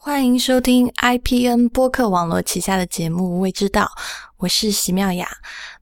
[0.00, 3.82] 欢迎收听 IPN 播客网络旗下的节目《未知道》，
[4.36, 5.28] 我是席妙雅。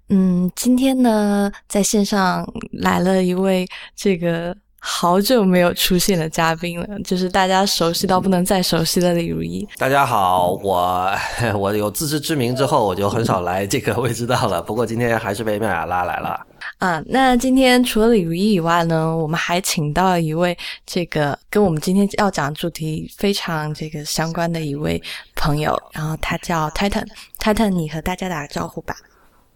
[0.09, 9.69] 嗯，今天呢，在线上来了一位这个好久没有出现的嘉宾了，就是大家熟悉到不能再熟悉的李如一。
[9.77, 11.13] 大家好，我
[11.55, 14.63] 我有自知之明之后，我就很少来这个未知道了。
[14.63, 16.41] 不过今天还是被妙雅拉来了。
[16.79, 25.03] 啊，那今天除了李如一以外呢，我们还请到了一位这个跟我们今天要讲主题非常这个相关的一位
[25.35, 27.07] 朋友，然后他叫 Titan。
[27.39, 28.95] Titan，你和大家打个招呼吧。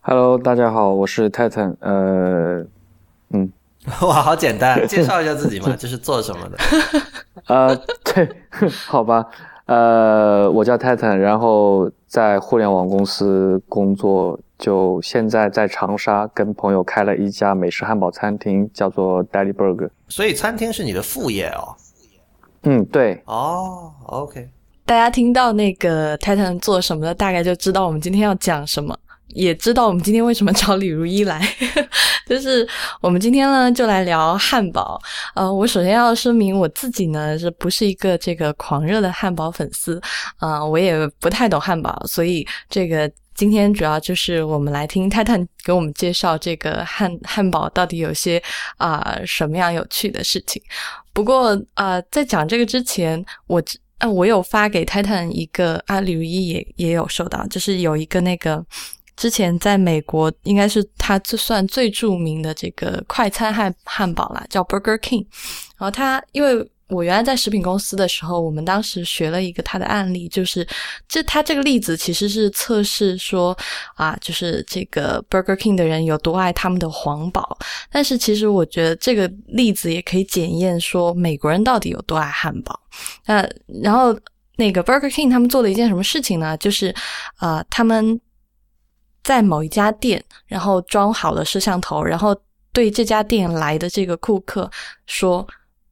[0.00, 1.76] Hello，大家好，我是 Titan。
[1.80, 2.64] 呃，
[3.34, 3.52] 嗯，
[4.00, 6.58] 哇，好简单，介绍一下自己嘛， 就是做什么的？
[7.48, 8.26] 呃，对，
[8.86, 9.26] 好吧，
[9.66, 19.88] 呃，我叫 Titan，然后在互联网公司工作，就现在在长沙跟朋友开了一家美式汉堡餐厅，叫做 Daily Burger。
[20.08, 21.74] 所以餐厅是你的副业哦。
[22.64, 24.46] 嗯，对，哦，OK，
[24.84, 28.94] 大家听到那个 Titan 做什么的，大概就知道我们今天要讲什么，
[29.28, 31.40] 也知道我们今天为什么找李如一来。
[32.28, 32.68] 就是
[33.00, 35.00] 我们今天呢，就来聊汉堡。
[35.34, 39.98] 呃，我首先要声明我自己呢，是不是一个这个狂热的汉堡粉丝？
[40.36, 43.10] 啊、我也不太懂汉堡，所以这个。
[43.40, 48.38] 今天主要就是我们来听泰坦给我们介绍这个汉汉堡到底有些
[48.76, 50.62] 啊、什么样有趣的事情。
[51.14, 53.62] 不过啊、在讲这个之前，我
[53.96, 58.62] 啊，我有发给泰坦一个啊，李如一也也有收到，就是有一个那个
[59.16, 65.24] 之前在美国应该是它最算最著名的这个快餐汉汉堡啦，叫 Burger King。
[65.78, 70.66] 然后它因为我原来在食品公司的时候，我们当时学了一个他的案例，就是
[71.08, 73.56] 这他这个例子其实是测试说
[73.94, 77.56] 啊，就是这个 Burger King 的人有多爱他们的皇堡。
[77.90, 82.78] 但是其实我觉得这个例子也可以检验说美国人到底有多爱汉堡。
[83.26, 83.48] 那
[83.82, 84.18] 然后
[84.56, 86.56] 那个 Burger King 他们做了一件什么事情呢？
[86.58, 86.94] 就是
[87.36, 88.20] 啊、他们
[89.22, 92.36] 在某一家店，然后装好了摄像头，然后
[92.72, 94.70] 对这家店来的这个顾客
[95.06, 95.46] 说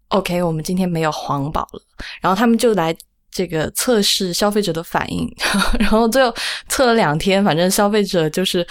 [0.09, 1.81] ：“OK，我们今天没有黄堡了。”
[2.21, 2.97] 然后他们就来。
[3.31, 5.31] 这个测试消费者的反应，
[5.79, 6.35] 然后最后
[6.67, 8.67] 测了两天，反正消费者就是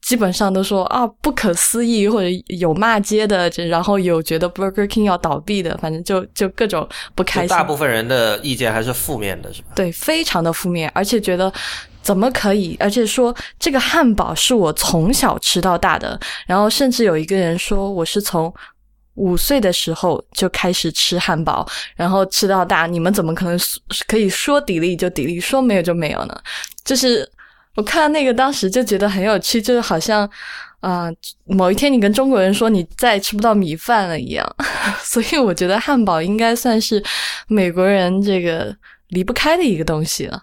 [0.00, 7.48] 基本上都说啊不可思议，或者有骂街的，这然后有觉得 Burger King 要倒闭的，反正就就各种不开心。
[7.50, 9.68] 大部分人的意见还是负面的，是吧？
[9.76, 11.52] 对，非常的负面，而且觉得
[12.02, 12.76] 怎么可以？
[12.80, 18.52] 而且说这个汉堡是我从小吃到大的，然后甚至有一个人说我是从
[19.14, 21.66] 五岁的时候就开始吃汉堡，
[21.96, 23.58] 然后吃到大，你们怎么可能
[24.06, 26.40] 可以说砥砺就砥砺，说没有就没有呢？
[26.84, 27.28] 就是
[27.74, 30.28] 我看那个当时就觉得很有趣，就是好像。
[30.80, 31.10] 啊、
[31.44, 34.56] 某一天你跟中国人说你再也吃不到米饭了一样，
[35.04, 37.04] 所以我觉得汉堡应该算是
[37.48, 38.74] 美国人这个
[39.08, 40.42] 离不开的一个东西了。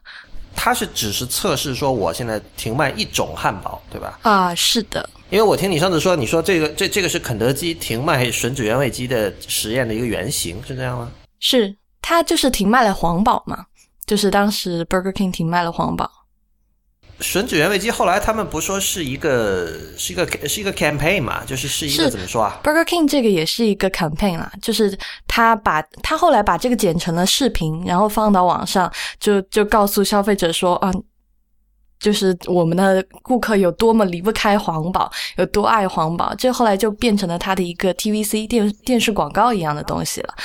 [0.59, 4.19] 它是只是测试说我现在停卖一种汉堡，对吧？
[4.23, 11.12] 啊，是的，因为我听你上次说，你说这个这这个是肯德基停卖吮指原味鸡的实验的一个原型，是这样吗？
[11.40, 13.66] 是他就是停卖了皇堡嘛，
[14.07, 16.09] 就是当时 Burger King 停卖了皇堡。
[17.19, 19.67] 吮指原味鸡后来他们不说是一个
[19.97, 24.95] 是一个是一个 campaign 嘛，就是是一个怎么说啊？Burger King 这个也是一个 campaign 啦，就是
[25.27, 30.91] 他把他后来把这个剪成了视频，然后放到网上，就就告诉消费者说啊，
[31.99, 40.35] 就是我们的顾客有多么离不开黄堡，有多爱黄堡，这后来就变成了他的一个 TVC 电电视广告一样的东西了。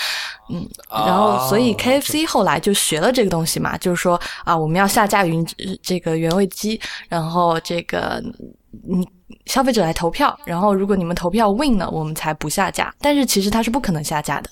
[0.51, 5.47] 嗯，然后所以哦 KFC 后来就学了这个东西嘛，就是说啊，我们要下架云
[5.83, 8.23] 这个原味鸡，然后这个
[8.87, 9.07] 你
[9.47, 12.93] 消费者来投票，然后如果你们投票 win 了，我们才不下架。
[13.01, 14.51] 但是其实它是不可能下架的。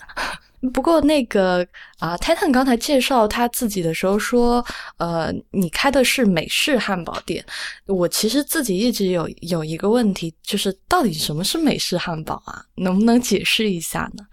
[0.72, 1.66] 不过那个
[1.98, 4.64] 啊、泰 Titan 刚才介绍他自己的时候说，
[4.98, 7.44] 呃，你开的是美式汉堡店。
[7.86, 12.62] 我其实自己一直有有一个问题，就是到底什么是美式汉堡啊？
[12.76, 14.24] 能不能解释一下呢？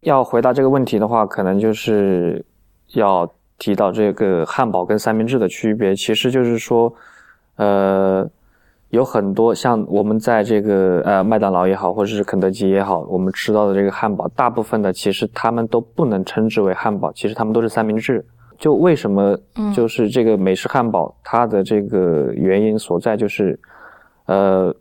[0.00, 2.44] 要回答这个问题的话，可能就是
[2.94, 5.94] 要提到这个汉堡跟三明治的区别。
[5.94, 6.92] 其实就是说，
[7.56, 8.28] 呃，
[8.96, 18.24] 有很多像我们在这个呃麦当劳也好，或者是肯德基也好，我们吃到的这个汉堡，大部分的其实他们都不能称之为汉堡，其实他们都是三明治。
[18.58, 23.60] 就为什么嗯就是这个美式汉堡，它的这个原因所在就是，
[24.24, 24.74] 呃，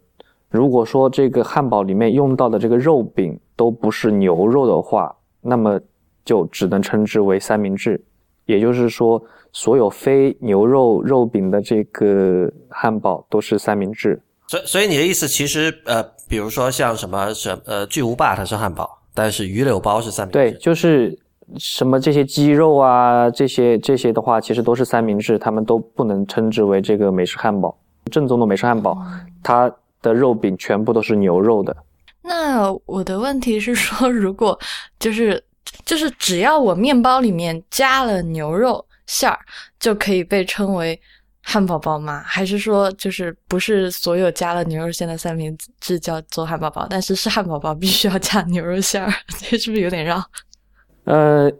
[0.49, 5.77] 如果说这个汉堡里面用到的这个肉饼都不是牛肉的话，那么
[6.23, 8.01] 就只能称之为三明治。
[8.45, 9.21] 也就是说，
[9.55, 14.21] 所有非牛肉肉饼的这个汉堡都是三明治。
[14.47, 20.37] 所以所以你的意思其实呃，比如说像什么什呃巨无霸它是汉堡，但是鱼柳包是三明治。
[20.37, 21.17] 对，就是
[21.57, 27.75] 什么这些鸡肉啊，这些这些的话，其实都是三明治，他们都不能称之为这个美式汉堡。
[28.11, 28.97] 正宗的美式汉堡，
[29.41, 31.73] 它的肉饼全部都是牛肉的。
[32.21, 34.59] 那我的问题是说，如果
[34.99, 35.41] 就是
[35.85, 39.39] 就是只要我面包里面加了牛肉馅儿，
[39.79, 40.99] 就可以被称为
[41.41, 42.23] 汉堡包吗？
[42.25, 49.11] 还是说就是不是所有加了牛肉馅的三明治叫做汉堡包，但是是汉堡包必须要加牛肉馅儿？
[49.39, 50.23] 这是不是有点绕？
[51.05, 51.51] 呃，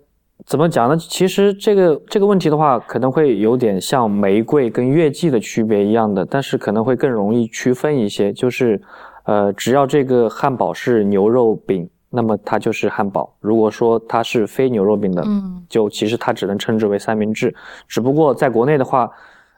[0.48, 0.98] 怎么讲呢？
[0.98, 8.34] 其实这个这个问题的话，可能会有点像玫瑰跟月季的区别一样的，但是可能会更容易区分一些。
[8.34, 8.82] 就是，
[9.26, 17.54] 呃，只要这个汉堡是牛肉饼，那么它就是汉堡；如果说它是非牛肉饼的，嗯，就其实它只能称之为三明治。
[17.88, 19.12] 只不过在国内的话，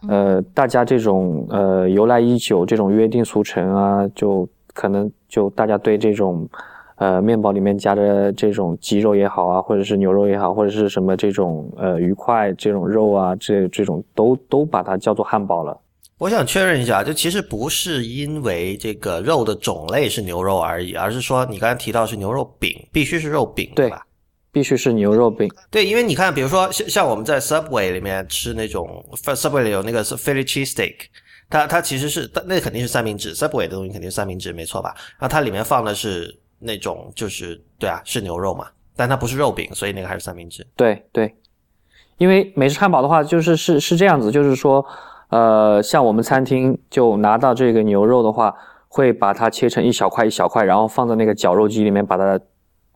[0.09, 6.49] 呃，大家这种呃由来已久，这种约定俗成啊，就可能就大家对这种。
[6.99, 15.79] 呃，面包里面夹着这种鸡肉也好啊，或者是牛肉也好，或者是什么这种呃鱼块这种肉啊，这这种都都把它叫做汉堡了。
[16.17, 24.05] 我想确认一下，就其实不是因为这个肉的种类是牛肉而已，而是说你刚才提到是牛肉饼，必须是肉饼对吧？
[24.51, 25.49] 必须是牛肉饼。
[25.69, 30.95] 对，因为你看，比如说像像我们在 Subway 里面吃那种 Subway 里有那个是 Philly cheese steak，
[31.49, 34.93] 它它其实是那肯定是三明治，Subway 的东西肯定是三明治，没错吧？
[35.19, 36.37] 然后它里面放的是。
[36.59, 38.65] 那种就是对啊，是牛肉嘛，
[38.95, 40.65] 但它不是肉饼，所以那个还是三明治。
[40.75, 41.31] 对对，
[42.17, 44.83] 因为美式汉堡的话，就是是是这样子，就是说，
[45.29, 48.53] 呃，像我们餐厅就拿到这个牛肉的话，
[48.87, 52.39] 会把它切成一小块一小块，然后放在那个绞肉机里面，把它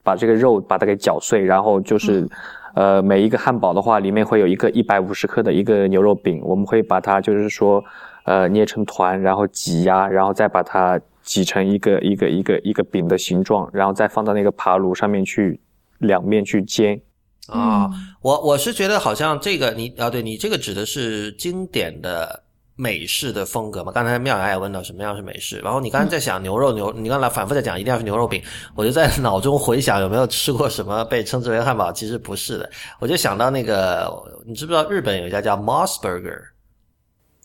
[0.03, 2.27] 把这个肉把它给绞碎，然后就是，
[2.75, 7.83] 呃，每一个汉堡的话，里面会有一个一百五十克的一个牛肉饼，我们会把它就是说，
[8.23, 10.99] 呃，捏成团，然后挤压，然后再把它。
[11.23, 15.59] 挤成一个一个一个一个饼的形状，然后再放到那个爬炉上面去，
[15.99, 16.99] 两面去煎。
[17.47, 17.89] 啊，
[18.21, 22.43] 我我是觉得好像这个你啊，对你这个指的是经典的
[22.75, 23.91] 美式的风格嘛？
[23.91, 28.41] 刚才妙雅也问到什么样是美式，然后你刚才在想牛肉牛，你刚才反复在讲一定要是牛肉饼，
[28.75, 34.09] 我就在脑中回想有没有吃过什么被称之为汉堡，其实不是的，我就想到那个，
[34.45, 36.39] 你知不知道日本有一家叫 Moss Burger？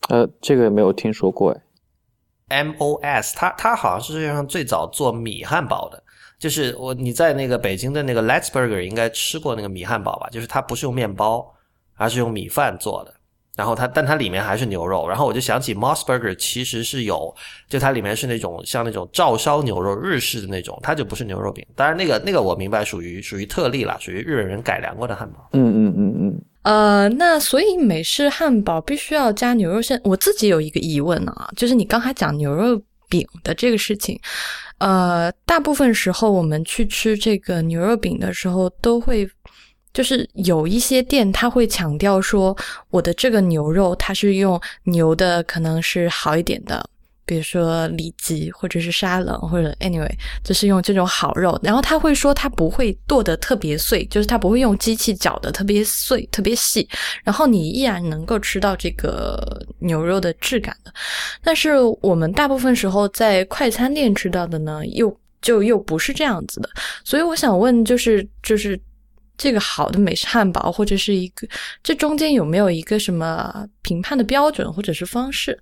[0.08, 1.60] 呃，这个没有听说过哎。
[2.48, 6.00] M O S，它它好像是世界上最早做米汉堡的，
[6.38, 10.28] 就是我你在那个北京的那个 Let's Burger 应该吃过那个米汉堡吧？
[10.30, 11.46] 就是它不是用面包，
[11.94, 13.14] 而是用米饭做的，
[13.56, 17.34] 然后它但它里面还是牛肉，然后我就想起 Moss Burger 其实是有，
[17.68, 21.66] 就它里面是那种像那种照烧牛肉日式的那种，它就不是牛肉饼。
[21.74, 25.48] 当然那个那个我明白属于属于特例了，属于日本人改良过的汉堡。
[25.52, 26.40] 嗯嗯嗯嗯。
[26.62, 30.00] 呃，那所以美式汉堡必须要加牛肉馅。
[30.04, 34.18] 我自己有一个疑问啊，就是你刚才讲牛肉饼的这个事情，
[34.78, 39.28] 呃，大部分时候我们去吃这个牛肉饼的时候，都会
[39.92, 42.56] 就是有一些店他会强调说，
[42.90, 46.88] 我的这个牛肉它是用牛的，可能是好一点的。
[47.26, 50.08] 比如说里脊或者是沙冷或者 anyway，
[50.44, 56.88] 就是用这种好肉，然后他会说他不会剁得特别碎，就是他不会用机器搅得特别碎、特别细，
[57.24, 60.92] 然后你依然能够吃到这个牛肉的质感的。
[61.42, 66.70] 但是我们大部分时候在快餐店吃到的呢，又就又不是这样子的。
[67.04, 68.80] 所以我想问，就是就是
[69.36, 71.46] 这个好的美式汉堡或者是一个
[71.82, 75.60] 这中间有没有一个什么评判的标准或者是方式？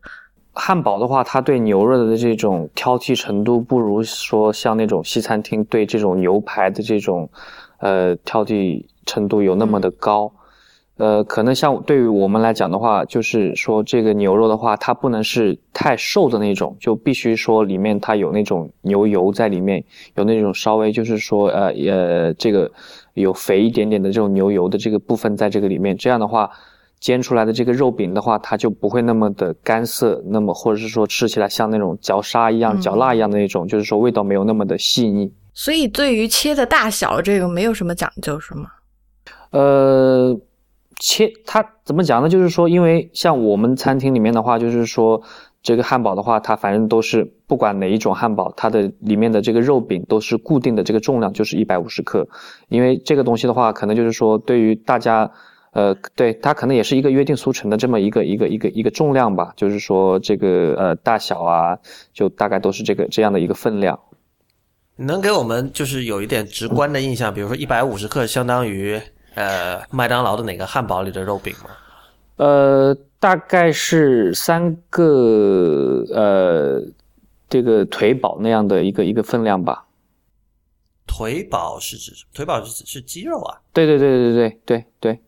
[0.55, 7.29] 汉堡的话，它对牛肉的这种挑剔程度，不如说像那种西餐厅对这种牛排的这种，
[7.79, 10.33] 呃，挑剔程度有那么的高。
[10.97, 19.83] 呃，可能像对于我们来讲的话，就是说这个牛肉的话，它不能是太瘦的那种，就必须说里面它有那种牛油在里面，
[20.15, 22.71] 有那种稍微就是说呃呃这个
[23.15, 26.49] 有肥一点点的这种牛油的这个部分在这个里面，这样的话。
[27.05, 35.31] 煎出来的这个肉饼的话，它就不会那么的干涩，那么或者是说吃起来像那种嚼沙一样、嚼蜡一样的那种，就是说味道没有那么的细腻。
[35.53, 38.71] 所以对于切的大小这个没有什么讲究，是吗？
[39.51, 40.35] 呃，
[40.99, 42.29] 切它怎么讲呢？
[42.31, 45.21] 就是说，因为像我们餐厅里面的话，就是说
[45.63, 52.27] 这个汉堡的话，它反正都是不管哪一种汉堡，它的里面的这个肉饼都是固定的这个重量，就是一百五十克。
[52.71, 55.31] 因为这个东西的话，可能就是说对于大家。
[55.75, 61.77] 呃，对它可能也是一个约定俗成的这么一个一个一个一个重量吧，就是说这个呃大小啊，
[62.13, 63.99] 就大概都是这个这样的一个分量。
[64.97, 69.01] 能给我们就是有一点直观的印象，比如说一百五十克相当于
[69.35, 71.71] 呃麦当劳的哪个汉堡里的肉饼吗？
[72.37, 76.81] 呃，大概是三个呃
[77.49, 79.87] 这个腿堡那样的一个一个分量吧。
[81.07, 82.31] 腿堡是指什么？
[82.33, 83.59] 腿堡是指是肌肉啊？
[83.73, 85.21] 对对对对对对对。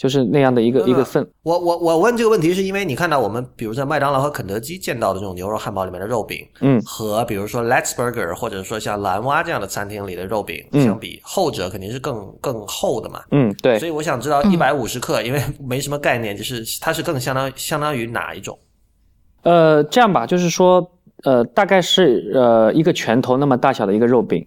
[0.00, 1.28] 就是那样的一个一个份。
[1.42, 13.20] 我我我问这个问题是因为你看到我们比如在麦当劳和肯德基见到的这种牛肉汉堡里面的肉饼，嗯和比如说 Let's Burger 或者说像蓝蛙这样的餐厅里的肉饼嗯相比，后者肯定是更更厚的嘛。
[13.30, 18.58] 嗯，对所，以我想知道一百五十克，因为没什么概念，就是它是更相当相当于哪一种？
[19.42, 20.92] 呃，这样吧，就是说，
[21.24, 24.46] 呃，大概是呃一个拳头那么大小的一个肉饼，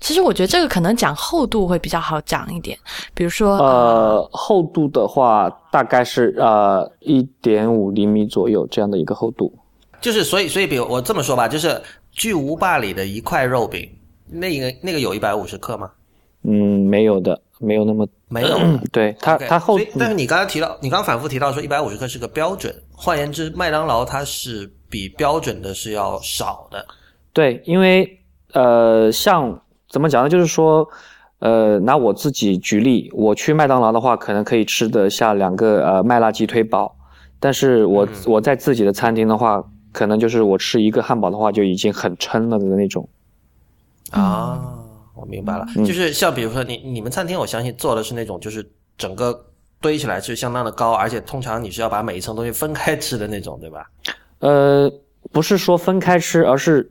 [0.00, 2.78] 其实我觉得这个可能讲厚度会比较好讲一点，
[3.14, 9.52] 比如说呃，厚度的话大概是呃一点五厘米左右这样的一个厚度。
[10.00, 11.80] 就是所以所以，比如我这么说吧，就是
[12.12, 13.88] 巨无霸里的一块肉饼，
[14.28, 15.90] 那个那个有一百五十克吗？
[16.42, 16.52] 嗯，
[16.86, 18.58] 没有的，没有那么， 没有。
[18.92, 26.84] 对它它厚但是你刚才提到，你刚刚反复提到说一百五十克是个标准，换言之，麦当劳它是比标准的是要少的。
[27.32, 28.20] 对，因为
[28.52, 29.58] 呃，像
[29.94, 30.28] 怎么讲呢？
[30.28, 30.84] 就是说，
[31.38, 36.92] 呃，拿我自己举例，我去麦当劳的话，可能可以吃得下两个呃麦辣鸡腿堡，
[37.38, 43.08] 但是我、我在自己的餐厅的话，可能就是我吃一个汉堡的话，就已经很撑了的那种。
[44.10, 44.60] 啊，
[45.14, 49.46] 我明白了，就是像比如说你你们餐厅，我相信做的是那种就是整个
[49.80, 53.88] 堆起来是相当的高，而且通常你是要把每一层东西分开吃的那种，对吧？
[54.40, 54.90] 呃，
[55.30, 56.90] 不是说分开吃，而是，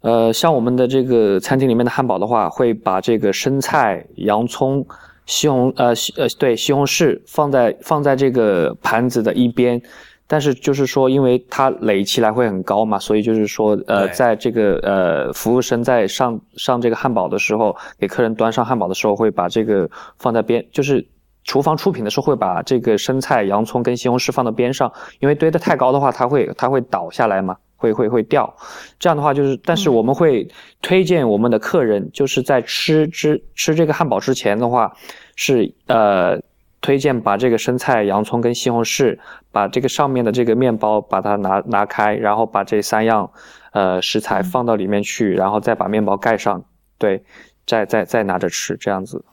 [0.00, 4.86] 呃，像我们的这个餐厅里面的汉堡的话，会把这个生菜、洋葱、
[5.26, 9.80] 西红呃西呃对西红柿放在放在这个盘子的一边，
[10.26, 21.06] 但是就是说，因为它垒起来会很高嘛，所以就是说，呃，在这个呃服务生在上上这个汉堡的时候，给客人端上汉堡的时候，会把这个放在边，就是。
[21.48, 28.52] 厨房出品的时候会把这个生菜、洋葱跟西红柿放到边上，因为堆得太高的话，它会它会倒下来嘛，会会会掉。
[28.98, 30.48] 这样的话就是，但是我们会
[30.82, 34.96] 推荐我们的客人，就是在吃之吃这个汉堡之前的话，
[35.36, 36.40] 是呃
[36.80, 39.18] 推荐把这个生菜、洋葱跟西红柿，
[39.50, 43.30] 把这个上面的这个面包把它拿拿开，然后把这三样
[43.72, 46.64] 呃食材放到里面去，然后再把面包盖上，
[46.98, 47.24] 对，
[47.66, 49.24] 再再再拿着吃这样子。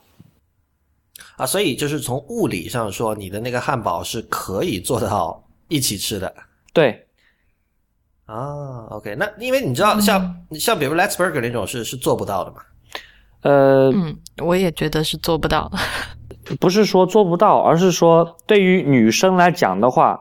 [1.37, 6.33] 啊，所以就是从物理上说，你的那个汉堡是可以做到一起吃的。
[6.73, 7.05] 对，
[8.25, 12.57] 啊，OK，那因为你知道像，像比如 Let's Burger 那种是是做不到的嘛。
[13.41, 15.69] 呃，嗯，我也觉得是做不到。
[16.59, 20.19] 不是说做不到，而是说对于女生来讲的话，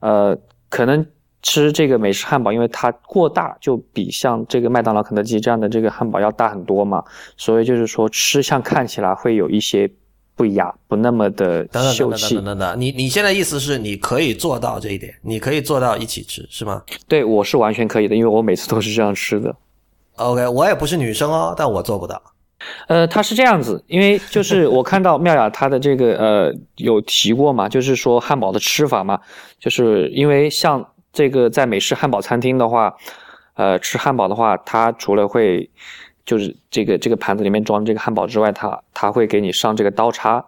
[0.00, 0.36] 呃，
[0.68, 1.04] 可能
[1.42, 7.04] 吃这个美式汉堡，因为它过大，就比像这个麦当劳、肯德基这样的这个汉堡要大很多嘛，
[7.36, 9.90] 所以就是说吃相看起来会有一些
[10.36, 12.58] 不雅，不那么的等等秀气等等等。
[12.58, 19.54] 等等，你你现在意思是你可以做到这一点，你可以做到一起吃是吗对我是完全可以的，因为我每次都是这样吃的。
[20.16, 22.20] ？OK，我也不是女生哦，但我做不到。
[22.86, 29.20] 呃，他是这样子，因为就是我看到妙雅她的这个呃有提过嘛，就是说汉堡的吃法嘛，
[29.58, 32.94] 就是因为像这个在美式汉堡餐厅的话，
[33.54, 35.68] 呃，吃汉堡的话，它除了会
[36.24, 40.44] 就是这个这个盘子里面装这个汉堡之外，它它会给你上这个刀叉，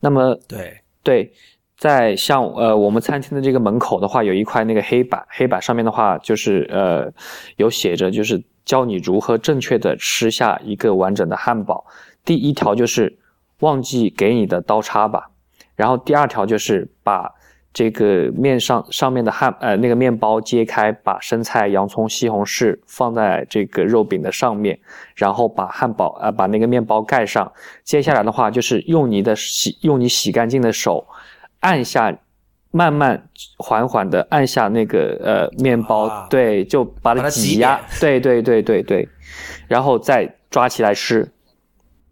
[0.00, 1.32] 那么对，对，
[1.76, 7.12] 在像呃我们餐厅的这个门口的话，有一块那个黑板，黑板上面的话就是呃
[7.56, 11.86] 有写着，就是教你如何正确的吃下一个完整的汉堡。
[12.24, 13.18] 第一条就是
[13.60, 15.30] 忘记给你的刀叉吧，
[15.76, 17.32] 然后第二条就是把
[17.72, 24.78] 这个面上上面的汉呃那个面包揭开，把生菜、洋葱、西红柿放在这个肉饼的上面，
[25.14, 27.52] 然后把汉堡呃把那个面包盖上。
[27.84, 31.06] 接下来的话就是用你的洗用你洗干净的手
[31.60, 32.18] 按下，
[32.72, 39.08] 慢慢缓缓的按下那个呃面包，啊对，就把它挤挤压扁，对对对对对，
[39.68, 41.30] 然后再抓起来吃。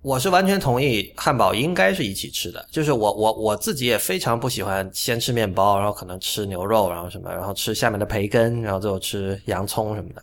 [0.08, 2.66] 我是完全同意，汉堡应该是一起吃的。
[2.70, 10.22] 就是我我我自己也非常不喜欢先吃面包，然后可能吃牛肉，然后什么，然后吃下面的培根，然后最后吃洋葱什么的。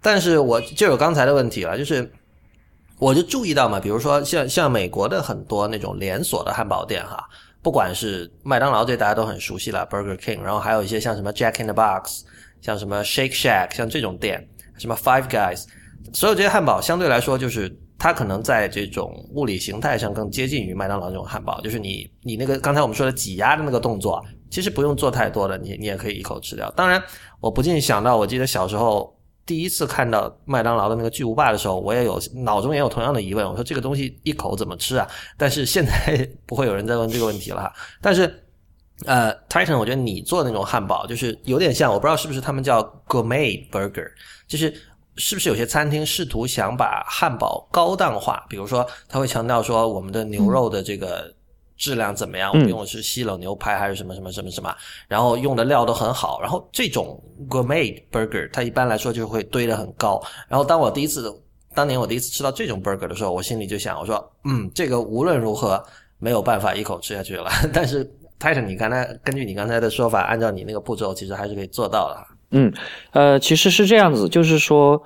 [0.00, 2.10] 但是我就有刚才的问题了，就是
[2.98, 7.24] 我就注意到嘛，比如说像像美国的很多那种连锁的汉堡店哈，
[7.62, 12.24] 不管是麦当劳这大家都很熟悉了，Burger King，然后还有一些像什么 Jack in the Box，
[12.60, 14.48] 像什么 Shake Shack，像这种店，
[14.78, 15.66] 什么 Five Guys，
[16.12, 17.72] 所有这些汉堡相对来说就是
[18.02, 26.68] 它可能在这种物理形态上更接近于麦当劳这种汉堡，就是你你那个刚才我们说的挤压的那个动作，其实不用做太多的，你你也可以一口吃掉。
[26.72, 27.00] 当然，
[27.38, 29.16] 我不禁想到，我记得小时候
[29.46, 35.06] 第一次看到麦当劳的那个巨无霸的时候，我也有脑中也有同样的疑问，我说这个东西一口怎么吃啊？
[35.38, 37.72] 但是现在不会有人再问这个问题了哈。
[38.02, 38.22] 但是
[39.04, 44.08] 呃，Titan，我觉得你做的那种汉堡就是有点像，我不知道是不是他们叫 gourmet burger，
[44.48, 44.74] 就是
[45.16, 48.44] 是不是有些餐厅试图想把汉堡高档化？
[48.48, 51.32] 比如说，他会强调说我们的牛肉的这个
[51.76, 52.50] 质量怎么样？
[52.50, 54.74] 我们用的是西冷牛排还是什么什么什么什么？
[55.08, 56.40] 然后用的料都很好。
[56.40, 60.22] 然后这种 gourmet burger，它一般来说就会堆得很高。
[60.48, 61.30] 然后当我第一次，
[61.74, 65.82] 当年我第一次吃到这种 burger 的时候，我心里就想，我说，嗯，这个无论如何
[66.18, 67.50] 没有办法一口吃下去了。
[67.72, 72.31] 但是 Titan，你刚才根据你刚才的说法，按照你那个步骤，其实还是可以做到的。
[72.52, 72.72] 嗯，
[73.12, 75.02] 呃，其实是这样子，就是说，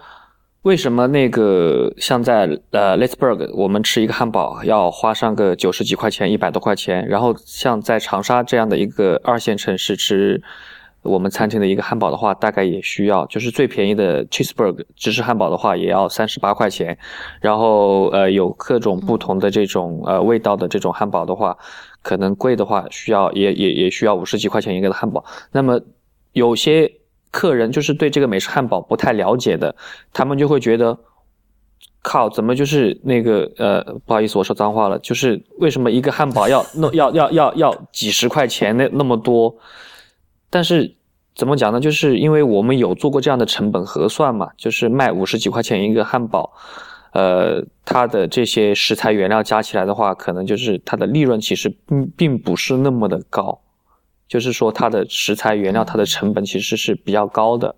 [0.63, 10.43] 为什么那个像在呃 l e t s b u r g 我们吃一个汉堡要花上个九十几块钱，一百多块钱，然后像在长沙这样的一个二线城市吃
[11.03, 16.99] 我们餐厅的一个汉堡的话，大概也需要，就是最便宜的 cheeseburger 芝士汉堡的话，也要三十八块钱，
[17.41, 21.57] 然后呃有各种不同的这种呃味道的这种汉堡的话，
[22.03, 25.81] 可能贵的话需要也也也需要五十几块钱一个的汉堡，那么
[26.33, 26.91] 有些。
[27.31, 29.75] 客人就是对这个美式汉堡不太了解的，
[30.13, 30.99] 他们就会觉得，
[32.03, 39.55] 靠，怎么就是那个呃，不好意思，我说脏话了，就是为什么一个汉堡要那 要要要要几十块钱那那么多？
[40.49, 40.95] 但是
[41.35, 41.81] 怎么讲呢？
[41.81, 46.53] 就是因为我们有做过这样的成本核算嘛，就是卖五十几块钱一个汉堡，
[47.13, 53.61] 呃，它的这些食材原料加起来的话，可能就是它的利润其实并并不是那么的高。
[54.29, 57.77] 就是说，它的食材原料，它的成本其实是比较高的。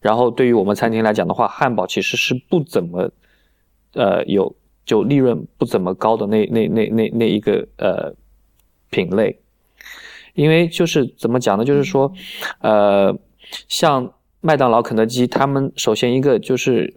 [0.00, 3.10] 然后，对于我们餐厅来讲的话，汉堡其实是不怎么，
[3.94, 4.54] 呃，有
[4.84, 8.14] 就利润不怎么高的那那那那那一个呃
[8.90, 9.40] 品类。
[10.34, 11.64] 因为就是怎么讲呢？
[11.64, 12.12] 就是说，
[12.60, 13.18] 呃，
[13.66, 16.94] 像麦当劳、肯德基，他们首先一个就是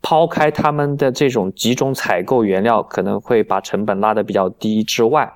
[0.00, 5.32] 抛开他们的这种集中采购原料，可能会把成本拉得比较低之外。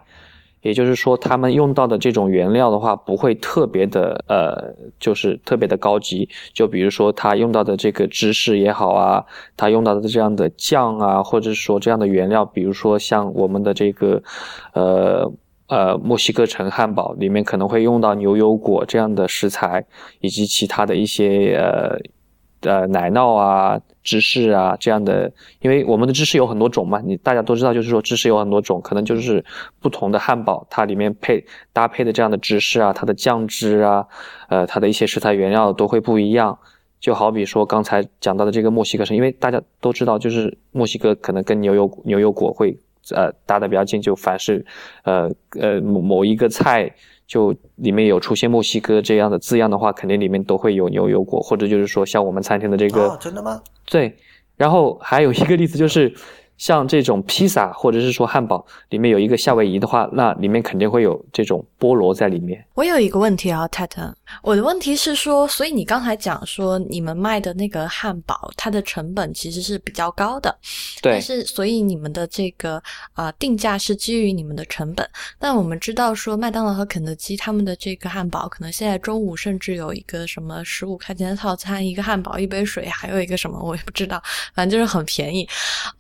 [0.62, 6.29] 也就是说，他们用到的这种原料的话，不会特别的，呃，就是特别的高级。
[6.53, 9.25] 就比如说，他用到的这个芝士也好啊，
[9.57, 14.23] 他用到的这样的酱啊，或者说这样的原料，比如说像我们的这个，
[14.75, 15.33] 呃
[15.69, 19.85] 呃，墨西哥城汉堡里面可能会用到牛油果这样的食材，
[20.21, 21.99] 以及其他的一些呃。
[22.62, 29.44] 呃，奶酪啊，芝士啊，这样的，因为我们的芝士有很多种嘛，你大家都知道，就是说芝士有很多种，可能就是
[29.81, 34.05] 不同的汉堡，它里面配搭配的这样的芝士啊，它的酱汁啊，
[34.49, 36.59] 呃，它的一些食材原料都会不一样。
[36.99, 42.77] 就好比说刚才讲到的这个墨西哥是，因为大家都知道，就是墨西哥可能跟牛油牛油果会
[43.14, 44.66] 呃搭的比较近，就凡是
[45.05, 46.92] 呃呃某某一个菜。
[47.29, 53.62] 就里面有出现墨西哥这样的字样的话，肯定里面都会有牛油果，或者就是说像我们餐厅的这个，真的吗？
[53.85, 54.17] 对，
[54.57, 56.12] 然后还有一个例子就是。
[56.59, 62.67] 像这种披萨或者是说汉堡里面有一个夏威夷的话，那里面肯定会有这种菠萝在里面。
[62.75, 64.12] 我有一个问题啊，Titan，
[64.43, 70.55] 我的问题是说，所以你刚才讲说你们卖的那个汉堡，它的成本其实是比较高的，
[71.01, 71.12] 对。
[71.12, 75.09] 但是所以你们的这个啊定价是基于你们的成本。
[75.38, 84.21] 但我们知道说麦当劳和肯德基他们的这个汉堡，可能现在中午甚至有一个什么十五块钱的套餐，一个汉堡一杯水，还有一个什么我也不知道，
[84.55, 85.49] 反正就是很便宜，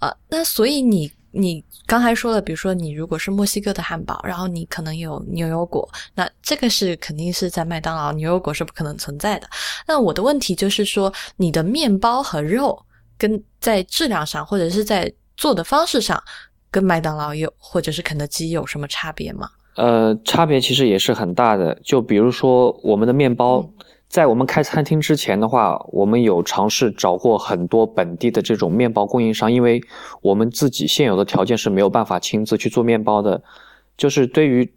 [0.00, 0.48] 啊，那。
[0.48, 9.48] 所以你你刚才说了，比如说你如果是墨西哥的汉堡，然后你可能有牛油果，那这个是肯定是在麦当劳牛油果是不可能存在的。
[9.86, 12.78] 那我的问题就是说，你的面包和肉
[13.16, 16.22] 跟在质量上或者是在做的方式上，
[16.70, 19.50] 跟麦当劳有或者是肯德基有什么差别吗？
[19.76, 21.78] 呃，差别其实也是很大的。
[21.84, 23.68] 就比如说我们的面包。
[24.08, 29.82] 在我们开餐厅之前的话，我们有尝试找过很多本地的这种面包供应商，因为
[30.22, 33.42] 我们自己现有的条件是没有办法亲自去做面包的。
[33.98, 34.72] 就是对于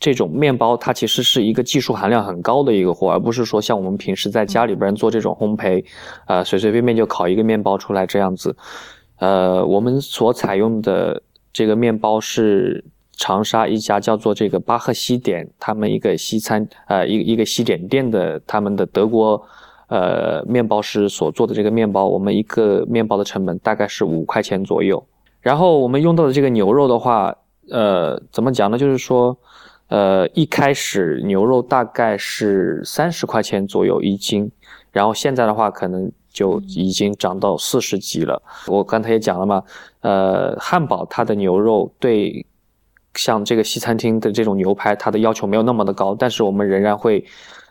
[0.00, 5.84] 这种面包，它其实是一个技术含量很高的一个货，而不是说像我们平时在家里边做这种烘焙，
[6.26, 8.56] 呃，随随便便就烤一个面包出来这样子。
[9.18, 12.84] 呃，我们所采用的这个面包是。
[13.16, 19.40] 长沙一家叫做这个巴赫西点，他们一个西餐，呃，一一个西点店的，他们的德国，
[19.88, 25.04] 呃，面包师所做的这个面包，我们一个面包的成本大概是五块钱左右。
[25.40, 27.34] 然后我们用到的这个牛肉的话，
[27.70, 28.78] 呃，怎么讲呢？
[28.78, 29.36] 就是说，
[29.88, 34.50] 呃，一开始牛肉大概是三十块钱左右一斤，
[34.90, 38.42] 然后现在的话可能就已经涨到四十几了。
[38.66, 39.62] 我刚才也讲了嘛，
[40.00, 42.44] 呃，汉堡它的牛肉对。
[43.14, 47.24] 像这个西餐厅的这种牛排，它的要求没有那么的高，但是我们仍然会，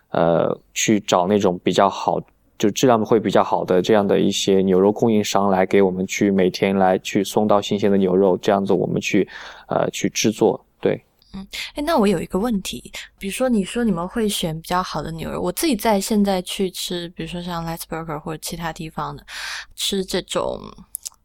[0.09, 2.19] 呃，去找那种比较好，
[2.57, 9.27] 就质量会比较好的这样的一些牛肉供应商来给我们去每天来去送到新鲜的牛肉，这样子我们去，
[9.67, 10.63] 呃，去制作。
[10.79, 11.03] 对，
[11.33, 19.25] 嗯哎，那我有一个问题，比如说你说你们会选比较好的牛肉，我自己在现在去吃，比如说像 Let's Burger 或者其他地方的
[19.75, 20.61] 吃这种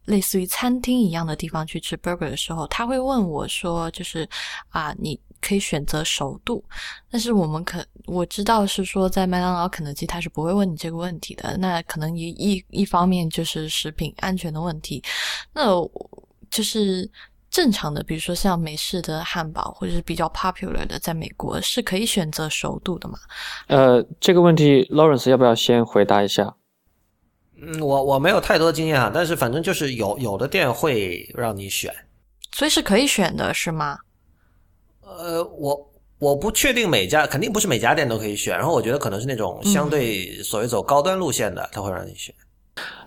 [0.09, 4.27] 类似于餐厅一样的地方去吃 burger 的时候，他会问我说，就是
[4.69, 6.63] 啊，你可以选择熟度，
[7.09, 15.01] 但是我们可我知道是说在麦当劳、肯德基他是不会问你这个问题的，那可能一一一方面就是食品安全的问题，
[15.53, 15.63] 那
[16.49, 17.09] 就是。
[17.51, 23.17] 正常的，比如说像美式的汉堡，或者是比较 popular 的，在美国是可以选择熟度的嘛？
[23.65, 26.55] 呃，这个问题，Lawrence 要不要先回答一下？
[27.61, 31.93] 嗯，我我没有太多经验啊，但是反正就是有有的店会让你选，
[32.53, 33.97] 所以是可以选的，是吗？
[35.01, 42.33] 呃，我我不确定每家，肯定不是每家店都可以选，然后我觉得可能是那种相对所谓走高端路线的，他会让你选。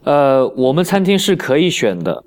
[0.04, 2.24] 呃，我们餐厅是可以选的。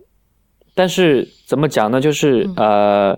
[0.74, 2.02] 但是怎么讲呢？
[2.02, 3.18] 就是呃，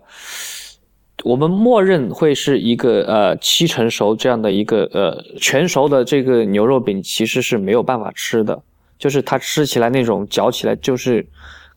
[1.23, 8.61] 我们默认会是一个呃七成熟这样的一个呃全熟的这个牛肉饼，其实是没有办法吃的。
[8.97, 11.27] 就是它吃起来那种嚼起来，就是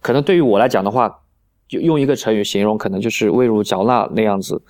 [0.00, 1.20] 可能对于我来讲的话，
[1.68, 4.62] 用用一个成语形容，可能就是味如嚼蜡那样子。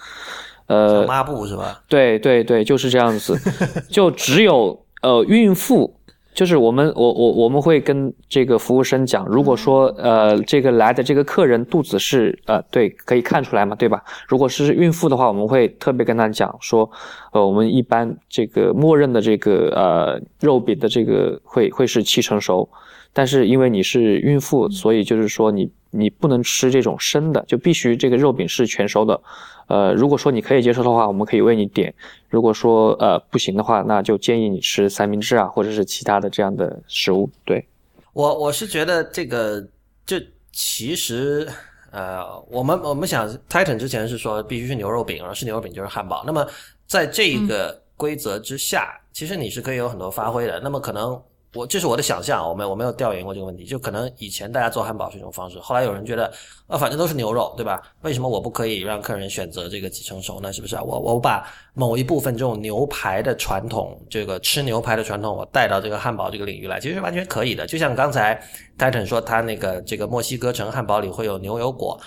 [0.66, 1.82] 呃，抹布是吧？
[1.88, 3.38] 对对对，就是这样子。
[3.88, 5.96] 就只有呃孕妇。
[6.40, 14.02] 就是我们，我我我们会跟这个服务生讲，如果说呃这个来的这个客人肚子是呃对可以看出来嘛，对吧？
[14.26, 16.90] 如果是孕妇的话，我们会特别跟他讲说，
[17.32, 22.66] 呃我们一般这个默认的这个呃肉饼的这个会会是七成熟，
[23.12, 29.20] 但是因为你是孕妇，所以就是说你你不能吃这种生的，就必须这个肉饼是全熟的。
[29.66, 31.92] 呃，如果说你可以接受的话，我们可以为你点；
[32.28, 37.30] 如果说呃不行的话，那就建议你吃三明治啊，或者是其他的这样的食物。
[37.44, 37.64] 对，
[38.12, 39.64] 我我是觉得这个，
[40.04, 40.20] 这
[40.52, 41.48] 其实
[41.92, 46.24] 呃，我们我们想 Titan 之前是说必须是牛肉饼，然后是牛肉饼就是汉堡。
[46.26, 46.46] 那么
[46.86, 50.60] 在这一个规则之下，其实你是可以有很多发挥的。
[50.60, 51.20] 那么可能。
[51.54, 56.32] 我这是我的想象，我没我没有调研过这个问题，就可能以前大家做汉堡是一种方式，后来有人觉得，
[56.68, 57.82] 啊，反正都是牛肉，对吧？
[58.02, 60.52] 为什么我不可以让客人选择这个几成熟呢？
[60.52, 60.82] 是不是啊？
[60.82, 67.66] 我我把某一部分这种牛排的传统，这个吃牛排的传统，我带到这个汉堡这个领域来，其实是完全可以的。
[67.66, 68.40] 就像刚才
[68.78, 71.98] Titan 说，他那个这个墨西哥城汉堡里会有牛油果，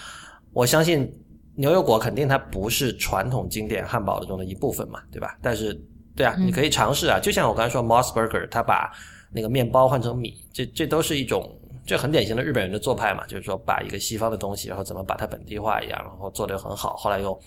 [0.54, 1.12] 我相信
[1.56, 5.38] 牛油果肯定它不是传统经典汉堡的中的一部分嘛，对吧？
[5.42, 5.74] 但是，
[6.16, 8.90] 对啊，你可以尝试啊，就像我刚才说 Moss Burger，他把
[9.34, 11.50] 那个面包换成米，这这都是一种，
[11.86, 17.38] 这很典型的日本人的做派嘛，就是说把一个西方的东西，然后怎么把它本地化一样，然后做得很好，后来又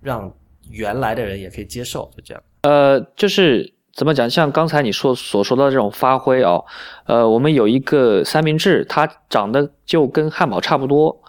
[0.00, 0.32] 让
[0.70, 2.42] 原来的人也可以接受，就这样。
[2.62, 6.64] 呃，就是怎么讲，像刚才你说所说的这种发挥哦，
[7.06, 11.22] 呃，我们有一个三明治，它长得就跟汉堡差不多。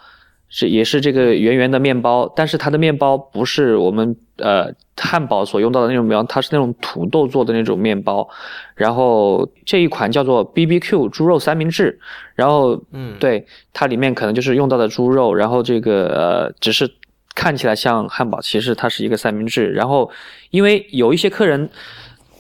[0.50, 8.28] 是也是这个圆圆的面包，但是它的面包不是我们呃汉堡所用到的那种面包，它是那种土豆做的那种面包。
[8.76, 12.00] 然后这一款叫做 B B Q 猪肉三明治，
[12.36, 16.90] 然后嗯，对，它里面可能就是用到的猪肉，然后这个呃只是
[17.36, 19.72] 看起来像汉堡，其实它是一个三明治。
[19.74, 20.10] 然后
[20.52, 21.70] 因为有一些客人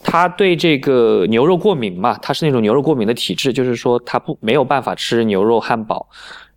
[0.03, 6.07] 他对这个牛肉过敏嘛，他是那种牛肉过敏的体质，就是说他不没有办法吃牛肉汉堡。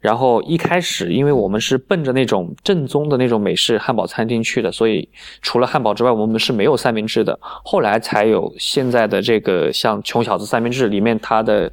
[0.00, 5.08] 然后一开始，因为我们是奔着那种正宗的那种美式汉堡餐厅去的，所以
[5.42, 7.38] 除了汉堡之外，我们是没有三明治的。
[7.42, 11.70] 后来才有现在的这个像穷小子三明治，里面它的，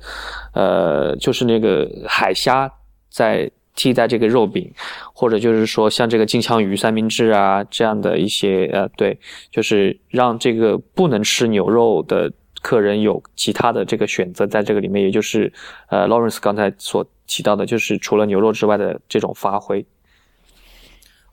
[0.54, 2.70] 呃，就是那个海虾
[3.10, 4.72] 在替代这个肉饼，
[5.14, 9.18] 或者就是说像这个金枪鱼三明治啊这样的一些，呃，对，
[9.52, 12.32] 就是让这个不能吃牛肉的
[12.68, 15.54] 客人有其他的这个选择在这个里面，也就是
[15.90, 17.06] 呃，Lawrence 刚才所。
[17.30, 19.86] 提到的就是除了牛肉之外的这种发挥。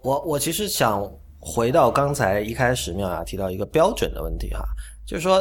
[0.02, 4.64] 我我其实想回到刚才一开始妙雅提到一个标准的问题哈，
[5.06, 5.36] 就是说，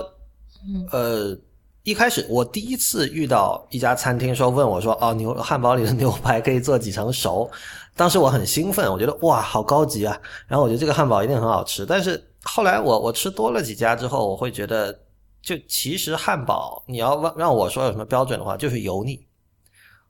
[0.91, 1.35] 呃，
[1.81, 7.49] 一开始我第一次遇到一家餐厅说问我说哦牛汉堡里的牛排可以做几成熟，
[7.95, 11.83] 当时我很兴奋，我觉得哇好高级啊，然后我觉得这个汉堡一定很好吃。
[11.83, 14.95] 但是后来我我吃多了几家之后，我会觉得
[15.43, 19.23] 就其实汉堡你要让让我说有什么标准的话，就是油腻。